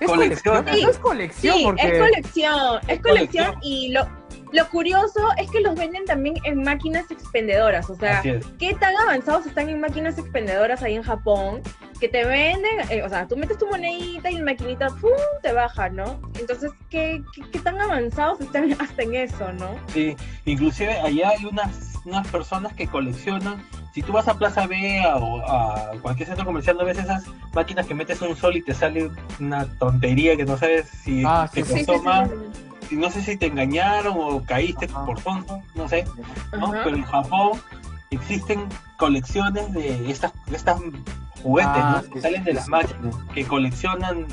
[0.00, 0.54] ¿Es Colección.
[0.64, 0.82] colección?
[0.82, 1.82] No es colección Sí, porque...
[1.82, 3.54] es colección, es Es colección colección.
[3.62, 4.08] y lo,
[4.52, 9.46] lo curioso es que los venden también en máquinas expendedoras, o sea, qué tan avanzados
[9.46, 11.60] están en máquinas expendedoras ahí en Japón
[12.00, 15.10] que te venden, eh, o sea, tú metes tu monedita y la maquinita ¡pum!
[15.42, 16.18] te baja, ¿no?
[16.38, 19.74] Entonces, ¿qué, qué, qué tan avanzados están hasta en eso, no?
[19.88, 25.02] Sí, inclusive allá hay unas, unas personas que coleccionan, si tú vas a Plaza B
[25.14, 28.72] o a cualquier centro comercial, no ves esas máquinas que metes un sol y te
[28.72, 32.36] sale una tontería que no sabes si Ah, te sí, sí, costó sí, más, sí.
[32.90, 35.06] Si no sé si te engañaron o caíste Ajá.
[35.06, 36.04] por tonto, no sé,
[36.58, 36.72] ¿no?
[36.72, 37.52] Pero en Japón
[38.10, 38.66] existen
[38.98, 40.80] colecciones de estas, estas
[41.42, 42.02] juguetes, Ah, ¿no?
[42.02, 42.70] sí, Que salen sí, de las sí.
[42.72, 44.26] máquinas, que coleccionan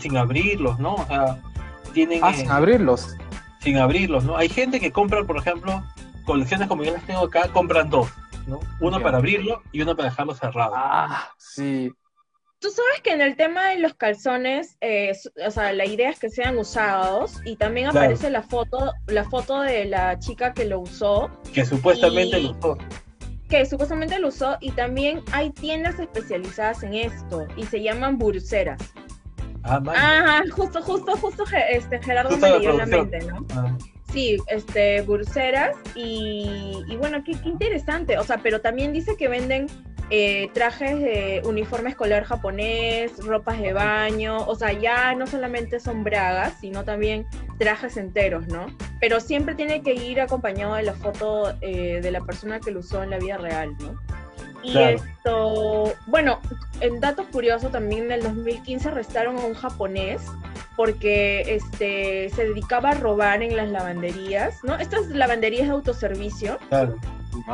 [0.00, 0.96] sin abrirlos, ¿no?
[0.96, 1.38] O sea,
[1.94, 2.20] tienen...
[2.22, 3.16] Ah, eh, sin abrirlos.
[3.60, 4.36] sin abrirlos, ¿no?
[4.36, 5.82] Hay gente que compra, por ejemplo,
[6.24, 8.08] colecciones como yo las tengo acá, compran dos,
[8.48, 8.58] ¿no?
[8.80, 10.72] Uno para abrirlo y uno para dejarlo cerrado.
[10.74, 11.92] Ah, sí.
[12.60, 15.12] Tú sabes que en el tema de los calzones, eh,
[15.46, 18.04] o sea, la idea es que sean usados y también Claro.
[18.04, 22.60] aparece la foto, la foto de la chica que lo usó, Que supuestamente Y- los
[22.60, 22.78] dos.
[23.48, 28.78] que supuestamente lo usó y también hay tiendas especializadas en esto y se llaman burseras.
[29.62, 29.80] Ah.
[29.94, 33.10] Ajá, justo, justo, justo este, Gerardo Justo me la leyó en la producción.
[33.10, 33.46] mente, ¿no?
[33.58, 33.78] Ah,
[34.12, 39.28] Sí, este, burseras y, y bueno, qué, qué interesante, o sea, pero también dice que
[39.28, 39.68] venden
[40.10, 46.02] eh, trajes de uniforme escolar japonés, ropas de baño, o sea, ya no solamente son
[46.02, 47.26] bragas, sino también
[47.58, 48.66] trajes enteros, ¿no?
[49.00, 52.80] Pero siempre tiene que ir acompañado de la foto eh, de la persona que lo
[52.80, 54.00] usó en la vida real, ¿no?
[54.62, 54.96] Y Claro.
[54.96, 56.40] esto, bueno,
[56.80, 60.22] en dato curioso también en el 2015 arrestaron a un japonés
[60.76, 64.74] porque este se dedicaba a robar en las lavanderías, ¿no?
[64.76, 66.96] Estas lavanderías de autoservicio, claro.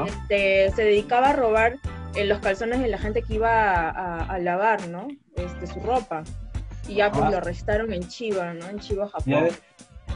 [0.06, 1.76] este, se dedicaba a robar
[2.16, 5.08] eh, los calzones de la gente que iba a, a- a lavar, ¿no?
[5.36, 6.22] Este, su ropa.
[6.88, 7.30] Y ya pues Ah.
[7.30, 8.68] lo arrestaron en Chiba, ¿no?
[8.68, 9.48] En Chiba, Japón.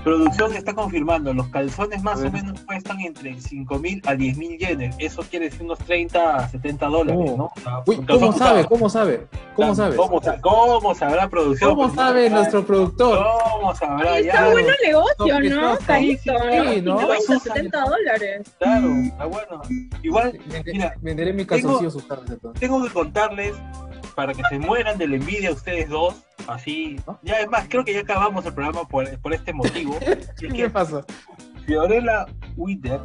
[0.05, 4.57] Producción está confirmando, los calzones más o menos cuestan entre 5 mil a 10 mil
[4.57, 4.95] yenes.
[4.99, 7.37] Eso quiere decir unos 30 a 70 dólares, Oh.
[7.37, 7.53] ¿no?
[7.87, 8.65] Uy, ¿cómo sabe?
[8.65, 9.27] ¿Cómo sabe?
[9.55, 9.97] ¿Cómo sabes?
[9.97, 10.21] ¿Cómo,
[10.81, 11.71] cómo sabrá producción?
[11.71, 13.19] ¿Cómo Pues, sabe ya- nuestro productor?
[13.53, 14.33] ¿Cómo sabrá Ahí ya?
[14.33, 15.79] está bueno el negocio, ¿no?
[15.87, 16.33] Carito,
[16.73, 16.99] Sí, ¿no?
[17.01, 18.51] 50, 70 dólares.
[18.59, 19.63] Claro, está bueno.
[20.03, 22.59] Igual Mira, venderé mi calzoncillo usados entonces.
[22.61, 23.53] tengo que contarles
[24.15, 26.15] para que se mueran de la envidia ustedes dos,
[26.53, 26.97] así.
[27.23, 29.97] Ya es más, creo que ya acabamos el programa por, por este motivo.
[30.07, 31.05] Es ¿Qué que pasa?
[31.67, 33.01] Fiorella Witter,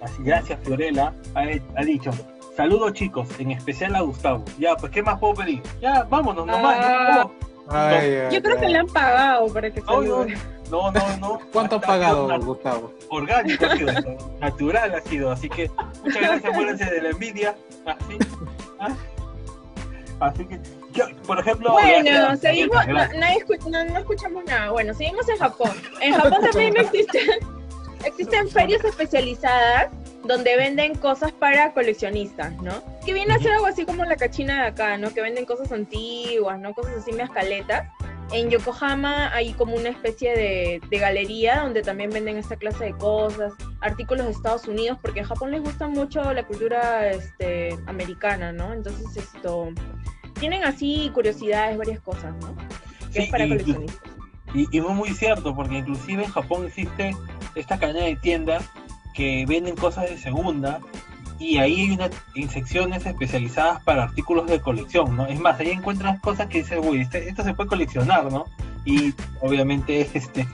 [0.00, 1.44] así gracias Fiorella, ha,
[1.76, 2.10] ha dicho.
[2.56, 4.44] Saludos chicos, en especial a Gustavo.
[4.58, 5.62] Ya, pues ¿qué más puedo pedir?
[5.80, 6.76] Ya, vámonos, nomás.
[6.80, 7.24] Ah.
[7.24, 7.52] ¿no?
[7.68, 10.38] Ay, ay, Yo creo que le han pagado para que No, no, salude.
[10.70, 11.38] no, no, no.
[11.52, 12.92] ¿Cuánto ha pagado, Gustavo?
[13.08, 13.92] Orgánico ha sido
[14.40, 15.70] natural ha sido, así que
[16.04, 17.56] muchas gracias, muéranse de la envidia.
[17.86, 18.18] Así,
[18.80, 18.94] ¿ah?
[20.20, 20.60] así que,
[20.92, 21.72] yo, por ejemplo.
[21.72, 23.18] Bueno, gracias, seguimos, no, gracias.
[23.18, 24.70] nadie escu- no, no escuchamos nada.
[24.70, 25.70] Bueno, seguimos en Japón.
[26.00, 27.30] En Japón también existen,
[28.04, 29.90] existen ferias especializadas
[30.24, 32.72] donde venden cosas para coleccionistas, ¿no?
[33.04, 35.12] Que viene a ser algo así como la cachina de acá, ¿no?
[35.12, 36.74] Que venden cosas antiguas, ¿no?
[36.74, 37.88] Cosas así, unas caletas.
[38.32, 42.92] En Yokohama hay como una especie de, de galería donde también venden esta clase de
[42.96, 48.52] cosas, artículos de Estados Unidos, porque en Japón les gusta mucho la cultura este, americana,
[48.52, 48.72] ¿no?
[48.72, 49.68] Entonces esto
[50.42, 52.52] tienen así curiosidades, varias cosas, ¿no?
[53.12, 54.10] Que Sí, es para y- coleccionistas.
[54.54, 57.14] Y, y muy cierto, porque inclusive en Japón existe
[57.54, 58.68] esta cadena de tiendas
[59.14, 60.80] que venden cosas de segunda
[61.38, 62.10] y ahí hay unas
[62.52, 65.26] secciones especializadas para artículos de colección, ¿no?
[65.26, 68.44] Es más, ahí encuentras cosas que dices, uy, este, esto se puede coleccionar, ¿no?
[68.84, 70.44] Y obviamente este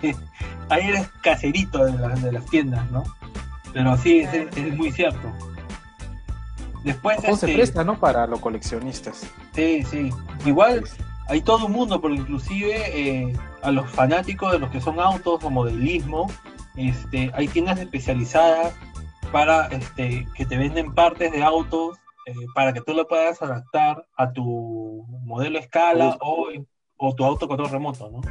[0.68, 3.04] ahí eres caserito de, de las tiendas, ¿no?
[3.72, 5.32] Pero sí, es, muy cierto.
[6.88, 7.98] Después se este, presta, ¿no?
[7.98, 9.26] Para los coleccionistas.
[9.54, 10.10] Sí, sí.
[10.46, 10.84] Igual
[11.28, 15.44] hay todo un mundo, pero inclusive eh, a los fanáticos de los que son autos
[15.44, 16.30] o modelismo,
[16.76, 18.74] este, hay tiendas especializadas
[19.30, 24.06] para este, que te venden partes de autos eh, para que tú lo puedas adaptar
[24.16, 26.48] a tu modelo escala o,
[26.96, 28.22] o tu auto control remoto, ¿no?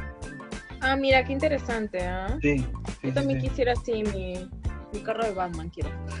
[0.80, 2.38] Ah, mira, qué interesante, ¿ah?
[2.40, 2.64] Sí,
[3.02, 4.48] Yo también quisiera así mi,
[4.92, 5.90] mi carro de Batman, quiero.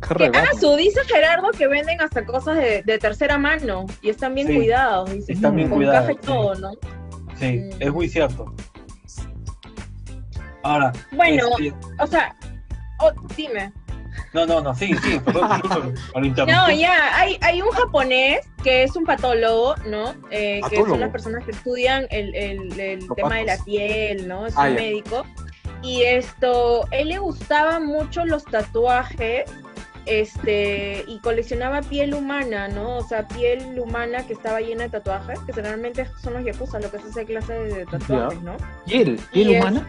[0.00, 0.46] carro de Batman.
[0.50, 4.54] Ah, su dice Gerardo que venden hasta cosas de, de tercera mano y están bien
[4.54, 5.10] cuidados.
[5.12, 6.00] Dice, están bien cuidados.
[6.00, 6.72] Caja y todo, ¿no?
[7.36, 7.70] Sí, mm.
[7.80, 8.54] es muy cierto.
[10.62, 10.92] Ahora.
[11.12, 12.34] Bueno, este, o sea,
[13.00, 13.72] oh, dime.
[14.32, 15.62] No, no, no, sí, sí, perdón,
[16.46, 20.14] No, ya, hay, hay un japonés que es un patólogo, ¿no?
[20.30, 24.46] Eh, que son las personas que estudian el, el, el tema de la piel, ¿no?
[24.46, 25.24] Es ah, un médico.
[25.82, 29.50] Y esto, él le gustaba mucho los tatuajes
[30.06, 32.96] este, y coleccionaba piel humana, ¿no?
[32.96, 36.90] O sea, piel humana que estaba llena de tatuajes, que generalmente son los yakuza, lo
[36.90, 38.56] que es esa clase de tatuajes, ¿no?
[38.86, 39.20] ¿Piel?
[39.32, 39.86] ¿Piel humana?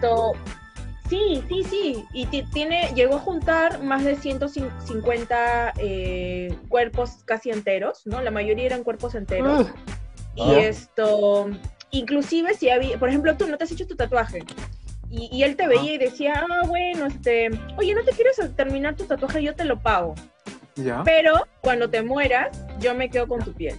[1.10, 2.06] Sí, sí, sí.
[2.14, 8.22] Y tiene, llegó a juntar más de 150 eh, cuerpos casi enteros, ¿no?
[8.22, 9.68] La mayoría eran cuerpos enteros.
[10.36, 11.50] y esto,
[11.90, 14.44] inclusive si había, por ejemplo, tú no te has hecho tu tatuaje.
[15.12, 19.06] Y, él te veía y decía, ah, bueno, este, oye, ¿no te quieres terminar tu
[19.06, 19.42] tatuaje?
[19.42, 20.14] Yo te lo pago.
[20.76, 21.02] ¿Ya?
[21.04, 23.76] Pero cuando te mueras, yo me quedo con tu piel.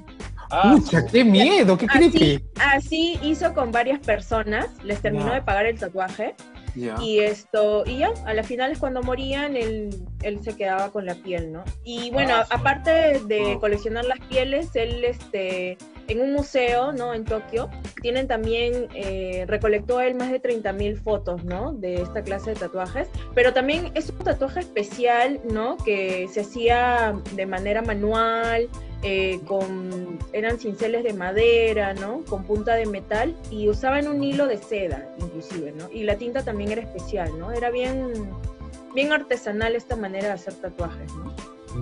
[0.50, 0.76] Ah,
[1.12, 2.44] qué miedo, qué creepy.
[2.58, 6.34] Así, hizo con varias personas, les terminó de pagar el tatuaje.
[6.74, 9.90] Y esto, y ya, a la final es cuando morían, él,
[10.22, 11.64] él se quedaba con la piel, ¿no?
[11.84, 15.78] Y bueno, ah, aparte de coleccionar las pieles, él este
[16.11, 17.14] en un museo, ¿no?
[17.14, 17.70] En Tokio,
[18.03, 21.73] tienen también, eh, recolectó él más de 30.000 fotos, ¿no?
[21.73, 25.77] De esta clase de tatuajes, pero también es un tatuaje especial, ¿no?
[25.77, 28.68] Que se hacía de manera manual,
[29.03, 32.25] eh, con, eran cinceles de madera, ¿no?
[32.29, 35.88] Con punta de metal y usaban un hilo de seda, inclusive, ¿no?
[35.92, 37.53] Y la tinta también era especial, ¿no?
[37.53, 38.12] Era bien,
[38.96, 41.33] bien artesanal esta manera de hacer tatuajes, ¿no?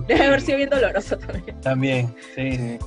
[0.07, 1.61] Debe haber sido bien doloroso también.
[1.61, 2.77] También, sí.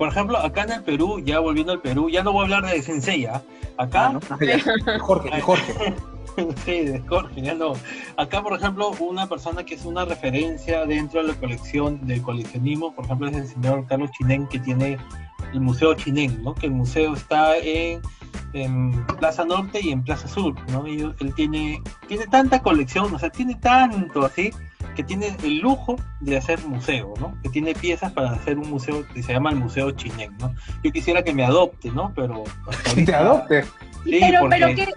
[0.00, 2.72] Por ejemplo, acá en el Perú, ya volviendo al Perú, ya no voy a hablar
[2.72, 3.42] de Sensei, ¿ah?
[3.76, 4.06] Acá.
[4.06, 4.20] Ah, no,
[4.98, 5.94] Jorge, Jorge.
[6.64, 7.74] sí, de Jorge, ya no.
[8.16, 12.94] Acá, por ejemplo, una persona que es una referencia dentro de la colección del coleccionismo,
[12.94, 14.96] por ejemplo, es el señor Carlos Chinén, que tiene
[15.52, 16.54] el Museo Chinén, ¿no?
[16.54, 18.00] Que el museo está en,
[19.18, 20.86] Plaza Norte y en Plaza Sur, ¿no?
[20.88, 24.50] Y él tiene, tiene tanta colección, o sea, tiene tanto así,
[24.94, 27.36] que tiene el lujo de hacer museo, ¿no?
[27.42, 30.54] Que tiene piezas para hacer un museo que se llama el Museo Chinén, ¿no?
[30.82, 32.12] Yo quisiera que me adopte, ¿no?
[32.14, 32.44] Pero...
[33.06, 33.64] ¿Te adopte?
[34.04, 34.88] pero, pero ¿qué,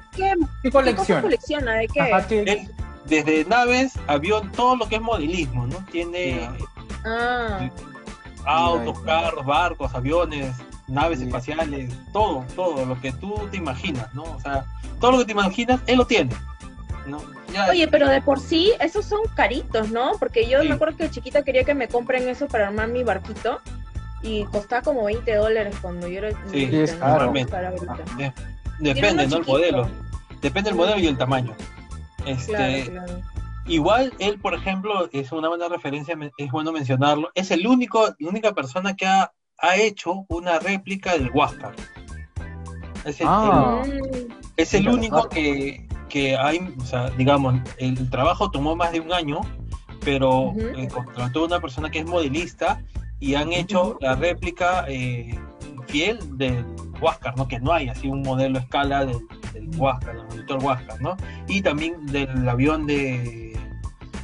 [0.63, 1.73] qué, colecciona?
[1.75, 2.67] ¿De qué?
[3.05, 5.77] desde naves, avión, todo lo que es modelismo, ¿no?
[5.91, 6.49] Tiene
[7.05, 7.69] ah.
[8.45, 10.55] autos, carros, barcos, aviones,
[10.87, 14.23] naves espaciales, todo, todo, lo que tú te imaginas, ¿no?
[14.23, 14.65] O sea,
[14.99, 16.33] todo lo que te imaginas, él lo tiene.
[17.07, 17.21] ¿No?
[17.69, 20.13] Oye, pero de por sí, esos son caritos, ¿no?
[20.19, 23.59] Porque yo me acuerdo que chiquita quería que me compren eso para armar mi barquito
[24.21, 27.33] y costaba como 20 dólares cuando yo era sí, es caro.
[28.79, 29.37] Depende, ¿no?
[29.37, 29.89] El modelo.
[30.41, 31.55] Depende del modelo y el tamaño.
[32.25, 32.91] Este,
[33.65, 37.31] Igual él, por ejemplo, es una buena referencia, es bueno mencionarlo.
[37.33, 41.73] Es el único, la única persona que ha, ha hecho una réplica del Huáscar.
[43.05, 43.81] Es el, ah.
[44.57, 49.11] es el único que, que hay, o sea, digamos, el trabajo tomó más de un
[49.11, 49.41] año,
[50.05, 52.83] pero eh, contrató una persona que es modelista
[53.19, 55.35] y han hecho la réplica eh,
[55.87, 56.63] fiel del
[57.01, 57.47] Huáscar, ¿no?
[57.47, 59.17] Que no hay así un modelo a escala del,
[59.53, 61.17] del Huáscar, del monitor Huáscar, ¿no?
[61.47, 63.57] Y también del avión de,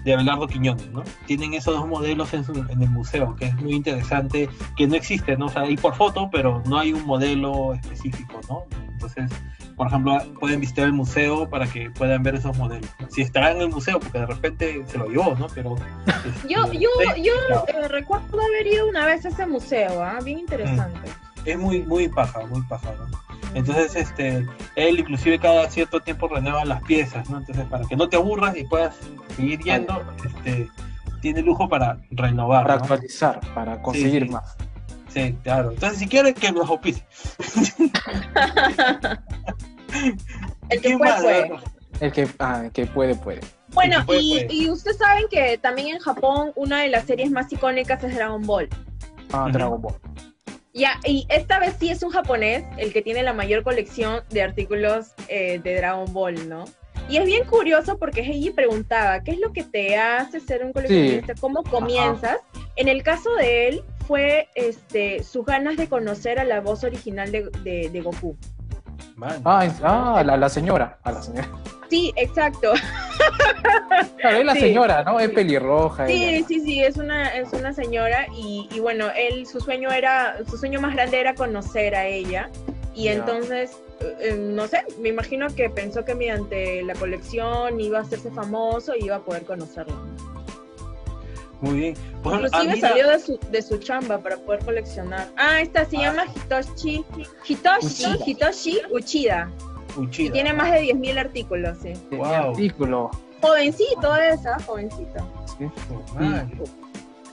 [0.04, 1.04] de Abelardo Quiñones, ¿no?
[1.25, 4.47] Tienen esos dos modelos en, en, el museo, que es muy interesante,
[4.78, 5.47] que no existe, ¿no?
[5.47, 8.65] O sea, hay por foto, pero no hay un modelo específico, ¿no?
[8.91, 9.32] Entonces,
[9.80, 12.89] por ejemplo, pueden visitar el museo para que puedan ver esos modelos.
[13.10, 15.48] Si estará en el museo, porque de repente se lo llevó, ¿no?
[15.56, 15.76] Pero.
[16.48, 17.34] yo este, yo, yo
[17.68, 20.20] eh, recuerdo haber ido una vez a ese museo, ¿ah?
[20.22, 21.10] Bien interesante.
[21.10, 22.94] Mm es muy, muy paja, muy paja,
[23.54, 27.38] Entonces, este, él inclusive cada cierto tiempo renueva las piezas, ¿no?
[27.38, 28.96] Entonces, para que no te aburras y puedas
[29.36, 30.70] seguir yendo, este,
[31.22, 32.63] tiene lujo para renovar.
[32.63, 34.58] Para actualizar, para conseguir más.
[35.10, 35.72] Sí, claro.
[35.72, 37.04] Entonces, si quieres que los opice.
[40.70, 41.52] El que fue,
[42.00, 43.42] El que, ah, el que puede, puede.
[43.74, 44.54] Bueno, Sí, puede, y, puede.
[44.54, 48.42] y ustedes saben que también en Japón una de las series más icónicas es Dragon
[48.46, 48.70] Ball.
[49.34, 49.50] Ah.
[49.52, 49.96] Dragon Ball.
[50.74, 54.44] Ya, y esta vez sí es un japonés el que tiene la mayor colección de
[54.44, 56.66] artículos eh, de Dragon Ball, ¿no?
[57.10, 60.72] Y es bien curioso porque Heiji preguntaba, ¿qué es lo que te hace ser un
[60.72, 61.34] coleccionista?
[61.42, 62.38] ¿Cómo comienzas?
[62.76, 67.32] En el caso de él fue este, sus ganas de conocer a la voz original
[67.32, 68.38] de, de- de Goku.
[69.19, 69.41] Man.
[69.43, 70.97] Ah, es- ah la, la señora.
[71.03, 71.47] A la señora.
[71.89, 72.71] Sí, exacto.
[74.17, 74.60] Claro, es la Sí.
[74.62, 75.19] señora, ¿no?
[75.19, 76.08] Es pelirroja.
[76.08, 76.45] Sí, ella.
[76.47, 80.58] sí, sí, es una, es una señora y, y bueno, él, su sueño era, su
[80.58, 82.49] sueño más grande era conocer a ella
[82.95, 87.99] y entonces, eh, eh, no sé, me imagino que pensó que mediante la colección iba
[87.99, 89.95] a hacerse famoso y iba a poder conocerlo.
[91.62, 91.93] Muy bien.
[92.24, 95.28] Pues, Inclusive mira, salió de su, de su chamba para poder coleccionar.
[95.38, 96.02] Ah, esta se Ah.
[96.02, 97.04] llama Hitoshi,
[97.48, 98.17] Hitoshi, Uchida.
[98.26, 99.52] Hitoshi Uchida.
[99.98, 100.32] Y Uchida.
[100.34, 101.93] tiene más de 10.000 artículos, sí.
[102.12, 102.26] Wow.
[102.52, 103.12] artículo.
[103.41, 105.19] Jovencito esa, jovencito.
[105.58, 105.65] Sí.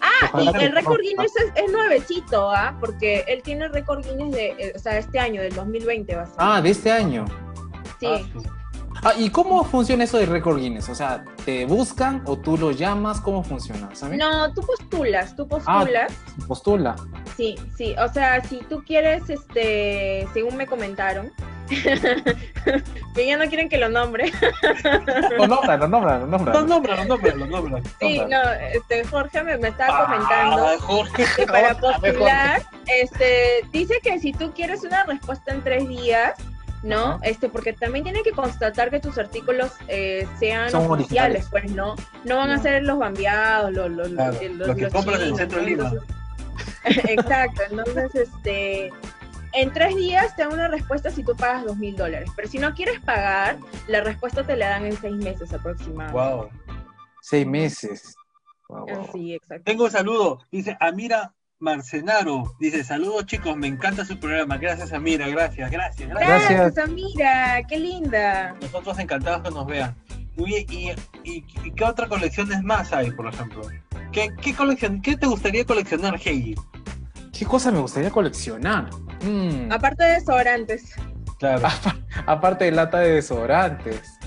[0.00, 1.00] Ah, Ojalá y el récord.
[1.00, 2.76] Guinness es, es nuevecito, ¿ah?
[2.80, 6.22] Porque él tiene el récord Guinness de, eh, o sea, este año, del 2020 va
[6.22, 6.34] a ser.
[6.38, 7.24] Ah, de este año.
[8.00, 8.06] sí.
[8.06, 8.20] Ah,
[9.08, 10.88] Ah, ¿y cómo funciona eso de récord Guinness?
[10.88, 13.20] O sea, ¿te buscan o tú lo llamas?
[13.20, 13.88] ¿Cómo funciona?
[13.94, 14.18] ¿Sabes?
[14.18, 15.48] No, tú postulas, tú Ah.
[15.48, 16.12] postulas.
[16.48, 16.96] Postula.
[17.36, 21.30] Sí, sí, o sea, si tú quieres, este, según me comentaron,
[23.14, 24.32] que ya no quieren que lo nombre.
[25.38, 26.52] Lo nombra, lo nombra, lo nombra.
[26.54, 27.84] No, nómbralo, nómbralo, nómbralo.
[28.00, 28.42] Sí, Nombra.
[28.44, 30.66] no, este, Jorge me, me estaba comentando.
[30.66, 31.24] Ah, Jorge.
[31.36, 36.34] que para postular, este, dice que si tú quieres una respuesta en tres días,
[36.86, 37.04] ¿no?
[37.14, 37.20] Ajá.
[37.22, 41.48] Este, porque también tiene que constatar que tus artículos eh, sean Son oficiales, originales.
[41.50, 41.94] pues, ¿no?
[42.24, 45.60] No van a ser los bambiados, los, los, Claro, eh, que compras en el centro
[45.60, 45.68] de ¿no?
[45.70, 45.90] Lima.
[45.90, 46.08] Entonces-
[47.10, 48.92] Exacto, entonces, este,
[49.52, 52.58] en tres días te dan una respuesta si tú pagas dos mil dólares, pero si
[52.58, 56.12] no quieres pagar, la respuesta te la dan en seis meses aproximadamente.
[56.36, 56.48] Wow.
[57.22, 58.14] Seis meses.
[58.68, 59.08] Wow, wow.
[59.12, 59.64] Sí, exacto.
[59.64, 60.38] Tengo un saludo.
[60.52, 62.54] Dice Amira Marcenaro.
[62.60, 64.58] Dice, saludos chicos, me encanta su programa.
[64.58, 66.50] Gracias Amira, gracias, gracias, gracias.
[66.50, 68.54] Gracias, Amira, qué linda.
[68.60, 69.94] Nosotros encantados que nos vean.
[70.36, 73.62] ¿y, y, y qué otra colecciones más hay, por ejemplo?
[74.12, 76.54] ¿Qué, qué, colección, ¿Qué te gustaría coleccionar, Heiji?
[77.32, 78.90] ¿Qué cosa me gustaría coleccionar?
[79.22, 80.94] Mm, Aparte de desodorantes.
[81.38, 81.68] Claro.
[82.26, 84.18] aparte de lata de desodorantes.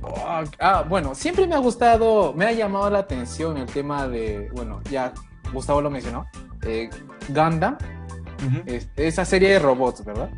[0.00, 4.50] Oh, ah, bueno, siempre me ha gustado, me ha llamado la atención el tema de,
[4.52, 5.12] bueno, ya
[5.52, 6.26] Gustavo lo mencionó,
[6.62, 6.90] eh,
[7.28, 7.76] Gundam,
[8.46, 8.62] Ujú.
[8.66, 10.30] es- esa serie de robots, ¿verdad?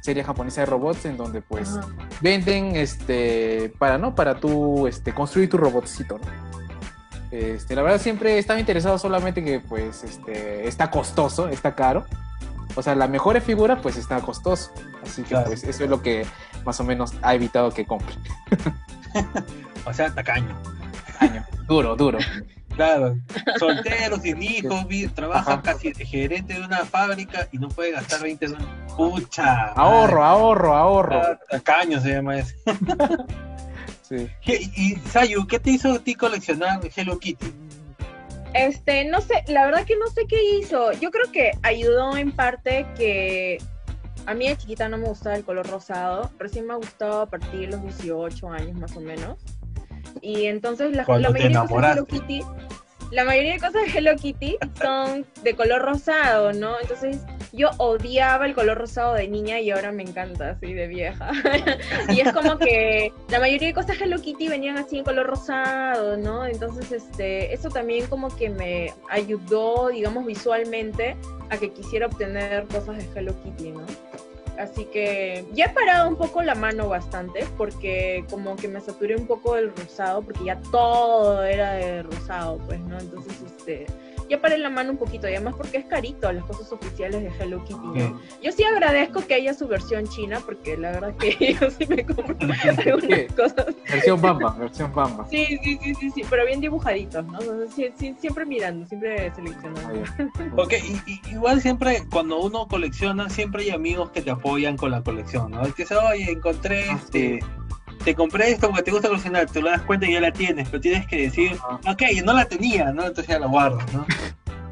[0.00, 1.78] Serie japonesa de robots en donde pues
[2.20, 6.24] venden este para no para tú este construir tu robotcito ¿no?
[7.30, 12.04] este la verdad siempre estaba interesado solamente que pues este está costoso está caro
[12.76, 14.72] o sea la mejor figura pues está costoso
[15.02, 15.46] así que Claro.
[15.46, 16.26] pues eso es lo que
[16.66, 18.14] más o menos ha evitado que compre
[19.86, 20.54] O sea, tacaño.
[21.20, 21.44] Año.
[21.66, 22.18] duro duro
[22.76, 23.16] Claro.
[23.58, 25.62] Soltero, sin hijos, trabaja Ajá.
[25.62, 28.68] casi de gerente de una fábrica y no puede gastar 20 dólares.
[28.96, 29.66] Pucha.
[29.72, 32.54] ahorro ahorro ahorro Ah, Tacaño se llama eso.
[34.08, 34.28] sí.
[34.42, 37.52] ¿Qué- Y Sayu, ¿qué te hizo a ti coleccionar Hello Kitty?
[38.54, 40.92] Este, no sé, la verdad que no sé qué hizo.
[40.92, 43.58] Yo creo que ayudó en parte que
[44.26, 46.30] a mí de chiquita no me gustaba el color rosado.
[46.38, 49.38] Recién me ha gustado a partir de los 18 años más o menos.
[50.20, 52.06] Y entonces la, mayoría de cosas de Hello.
[52.06, 52.42] Kitty,
[53.10, 56.80] la mayoría de cosas de Hello Kitty son de color rosado, ¿no?
[56.80, 57.20] Entonces
[57.52, 61.30] yo odiaba el color rosado de niña y ahora me encanta así de vieja.
[62.08, 66.16] y es como que la mayoría de cosas Hello Kitty venían así en color rosado,
[66.16, 66.44] ¿no?
[66.46, 71.16] Entonces, este, eso también como que me ayudó, digamos, visualmente
[71.50, 73.86] a que quisiera obtener cosas de Hello Kitty, ¿no?
[74.58, 79.16] Así que ya he parado un poco la mano bastante porque como que me saturé
[79.16, 82.98] un poco del rosado porque ya todo era de rosado, pues, ¿no?
[82.98, 83.86] Entonces, este,
[84.28, 87.30] ya paré la mano un poquito y además porque es carito las cosas oficiales de
[87.38, 88.20] Hello Kitty, ¿no?
[88.42, 92.04] Yo sí agradezco que haya su versión china porque la verdad que yo sí me
[92.04, 93.66] compro algunas cosas.
[93.90, 97.38] versión bamba versión bamba Sí, sí, sí, sí, sí, pero bien dibujaditos, ¿no?
[97.38, 100.02] O sea, sí- sí- siempre mirando, siempre seleccionando.
[100.56, 100.72] Ok,
[101.06, 105.02] y, y- igual siempre cuando uno colecciona, siempre hay amigos que te apoyan con la
[105.02, 105.62] colección, ¿no?
[105.74, 107.40] Que dice, oye, encontré Ah, este,
[108.04, 110.68] te compré esto porque te gusta coleccionar, te lo das cuenta y ya la tienes,
[110.68, 113.02] pero tienes que decir, ok, yo no la tenía, ¿no?
[113.06, 114.06] Entonces ya la guardas, ¿no?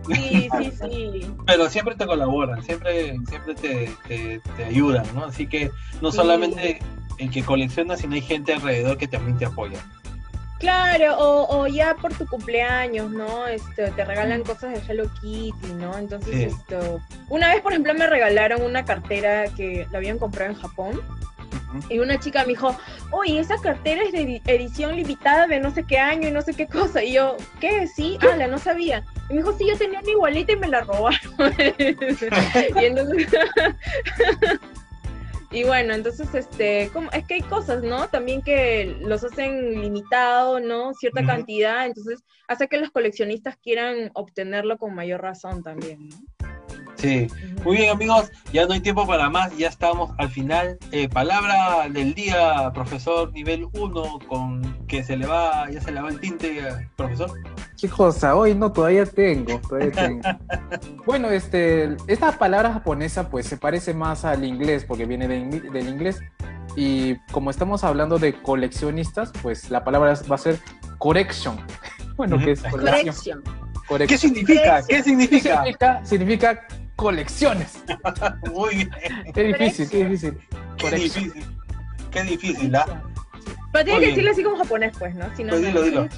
[0.07, 1.35] Sí, sí, sí.
[1.47, 5.25] Pero siempre te colaboran, siempre, siempre te, te, te ayudan, ¿no?
[5.25, 5.71] Así que
[6.01, 6.17] no Sí.
[6.19, 6.81] solamente
[7.19, 9.79] el que colecciona, sino hay gente alrededor que también te apoya.
[10.59, 13.49] Claro, o, o ya por tu cumpleaños, ¿no?
[13.49, 15.97] Este, te regalan cosas de Hello Kitty, ¿no?
[15.99, 16.43] Entonces, Sí.
[16.45, 17.01] esto...
[17.29, 21.01] Una vez, por ejemplo, me regalaron una cartera que la habían comprado en Japón
[21.89, 22.77] Y una chica me dijo,
[23.11, 26.55] oye, esa cartera es de edición limitada de no sé qué año y no sé
[26.55, 27.03] qué cosa.
[27.03, 27.87] Y yo, ¿qué?
[27.87, 29.05] Sí, ala, no sabía.
[29.29, 31.21] Y me dijo, sí, yo tenía una igualita y me la robaron.
[31.79, 33.29] y entonces...
[35.53, 38.09] Y bueno, entonces, este, como, es que hay cosas, ¿no?
[38.09, 40.95] También que los hacen limitado, ¿no?
[40.95, 46.17] Cierta cantidad, entonces hace que los coleccionistas quieran obtenerlo con mayor razón también, ¿no?
[47.03, 47.27] Sí,
[47.65, 50.79] muy bien amigos, ya no hay tiempo para más, ya estamos al final.
[50.93, 56.01] Eh, palabra del día, profesor nivel 1, con que se le va, ya se le
[56.01, 56.61] va el tinte,
[56.95, 57.33] profesor.
[57.77, 60.21] Qué cosa, hoy no, todavía tengo, todavía tengo.
[61.05, 66.21] bueno, este, esta palabra japonesa pues se parece más al inglés porque viene del inglés
[66.77, 70.61] y como estamos hablando de coleccionistas, pues la palabra va a ser
[70.99, 71.57] correction.
[72.15, 73.43] Bueno, ¿qué es corrección?
[74.07, 74.83] ¿Qué significa?
[74.87, 75.57] ¿Qué significa?
[75.65, 76.05] significa?
[76.05, 76.67] Significa
[77.03, 77.83] colecciones.
[78.53, 78.91] Muy bien.
[79.35, 80.39] Qué difícil, qué difícil.
[80.79, 81.33] Qué difícil.
[82.11, 83.03] Qué difícil, ¿ah?
[83.73, 85.25] Pero tiene que decirlo así como japonés, pues, ¿no?
[85.35, 86.09] Si no, pues dilo, dilo.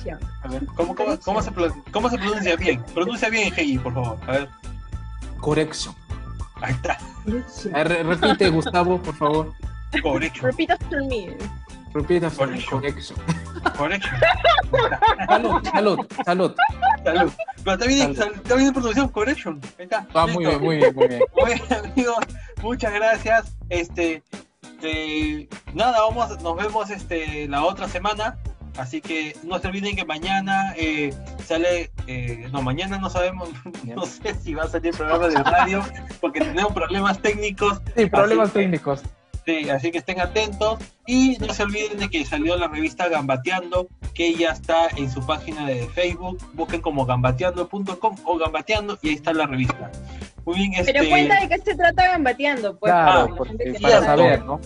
[0.42, 1.52] A ver, ¿cómo, cómo, cómo, se,
[1.92, 2.82] ¿cómo se pronuncia bien?
[2.92, 4.18] Pronuncia bien, Heiji, por favor.
[4.26, 4.48] A ver.
[5.40, 5.94] Correction.
[6.56, 6.98] Ahí está.
[8.04, 9.52] repite, Gustavo, por favor.
[10.02, 10.46] Correction.
[10.46, 11.36] Repita for me.
[11.94, 12.58] Repita for me.
[13.76, 14.14] Correction.
[14.70, 15.26] Correction.
[15.28, 16.54] salud, salud, salud.
[17.04, 17.32] Salud.
[17.64, 19.60] Pero también, está bien pronunciación, correction.
[19.78, 20.06] Ahí está.
[20.14, 21.22] Ah, muy bien, muy bien, muy bien.
[21.36, 22.24] Muy bien, amigos.
[22.62, 23.56] Muchas gracias.
[23.68, 24.22] Este,
[25.74, 28.36] nada, vamos, nos vemos este la otra semana.
[28.76, 33.48] Así que no se olviden que mañana eh, sale, eh, no, mañana no sabemos,
[33.84, 35.82] no sé si va a salir el programa de radio,
[36.20, 37.80] porque tenemos problemas técnicos.
[37.96, 39.02] Sí, problemas técnicos.
[39.46, 43.88] Sí, así que estén atentos y no se olviden de que salió la revista Gambateando,
[44.14, 46.38] que ya está en su página de Facebook.
[46.54, 49.90] Busquen como gambateando.com o gambateando y ahí está la revista.
[50.46, 50.92] Muy bien, este...
[50.92, 52.92] Pero cuenta de qué se trata Gambateando, pues.
[52.92, 53.36] Claro,
[53.82, 54.60] para saber, ¿no?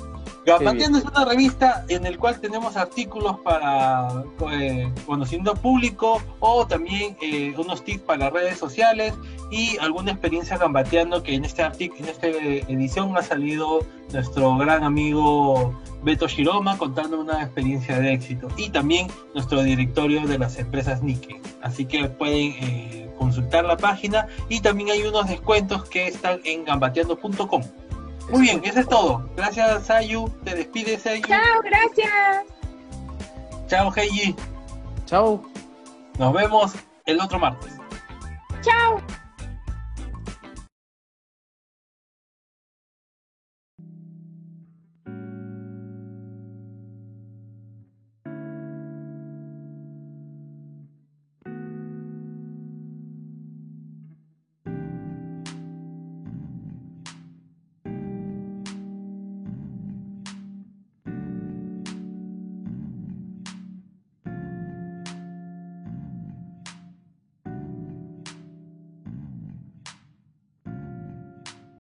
[0.46, 7.18] Gambateando es una revista en el cual tenemos artículos para eh, conocimiento público o también
[7.20, 9.12] eh, unos tips para redes sociales
[9.50, 13.80] y alguna experiencia gambateando que en este artículo, en esta edición ha salido
[14.12, 20.38] nuestro gran amigo Beto Shiroma contando una experiencia de éxito y también nuestro directorio de
[20.38, 21.40] las empresas Nike.
[21.62, 26.64] Así que pueden eh, consultar la página y también hay unos descuentos que están en
[26.64, 27.62] gambateando.com.
[28.30, 29.28] Muy bien, eso es todo.
[29.36, 30.28] Gracias, Sayu.
[30.44, 31.22] Te despides, Sayu.
[31.26, 32.44] Chao, gracias.
[33.66, 34.34] Chao, Heiji.
[35.06, 35.42] Chao.
[36.18, 36.74] Nos vemos
[37.06, 37.72] el otro martes.
[38.62, 39.00] Chao.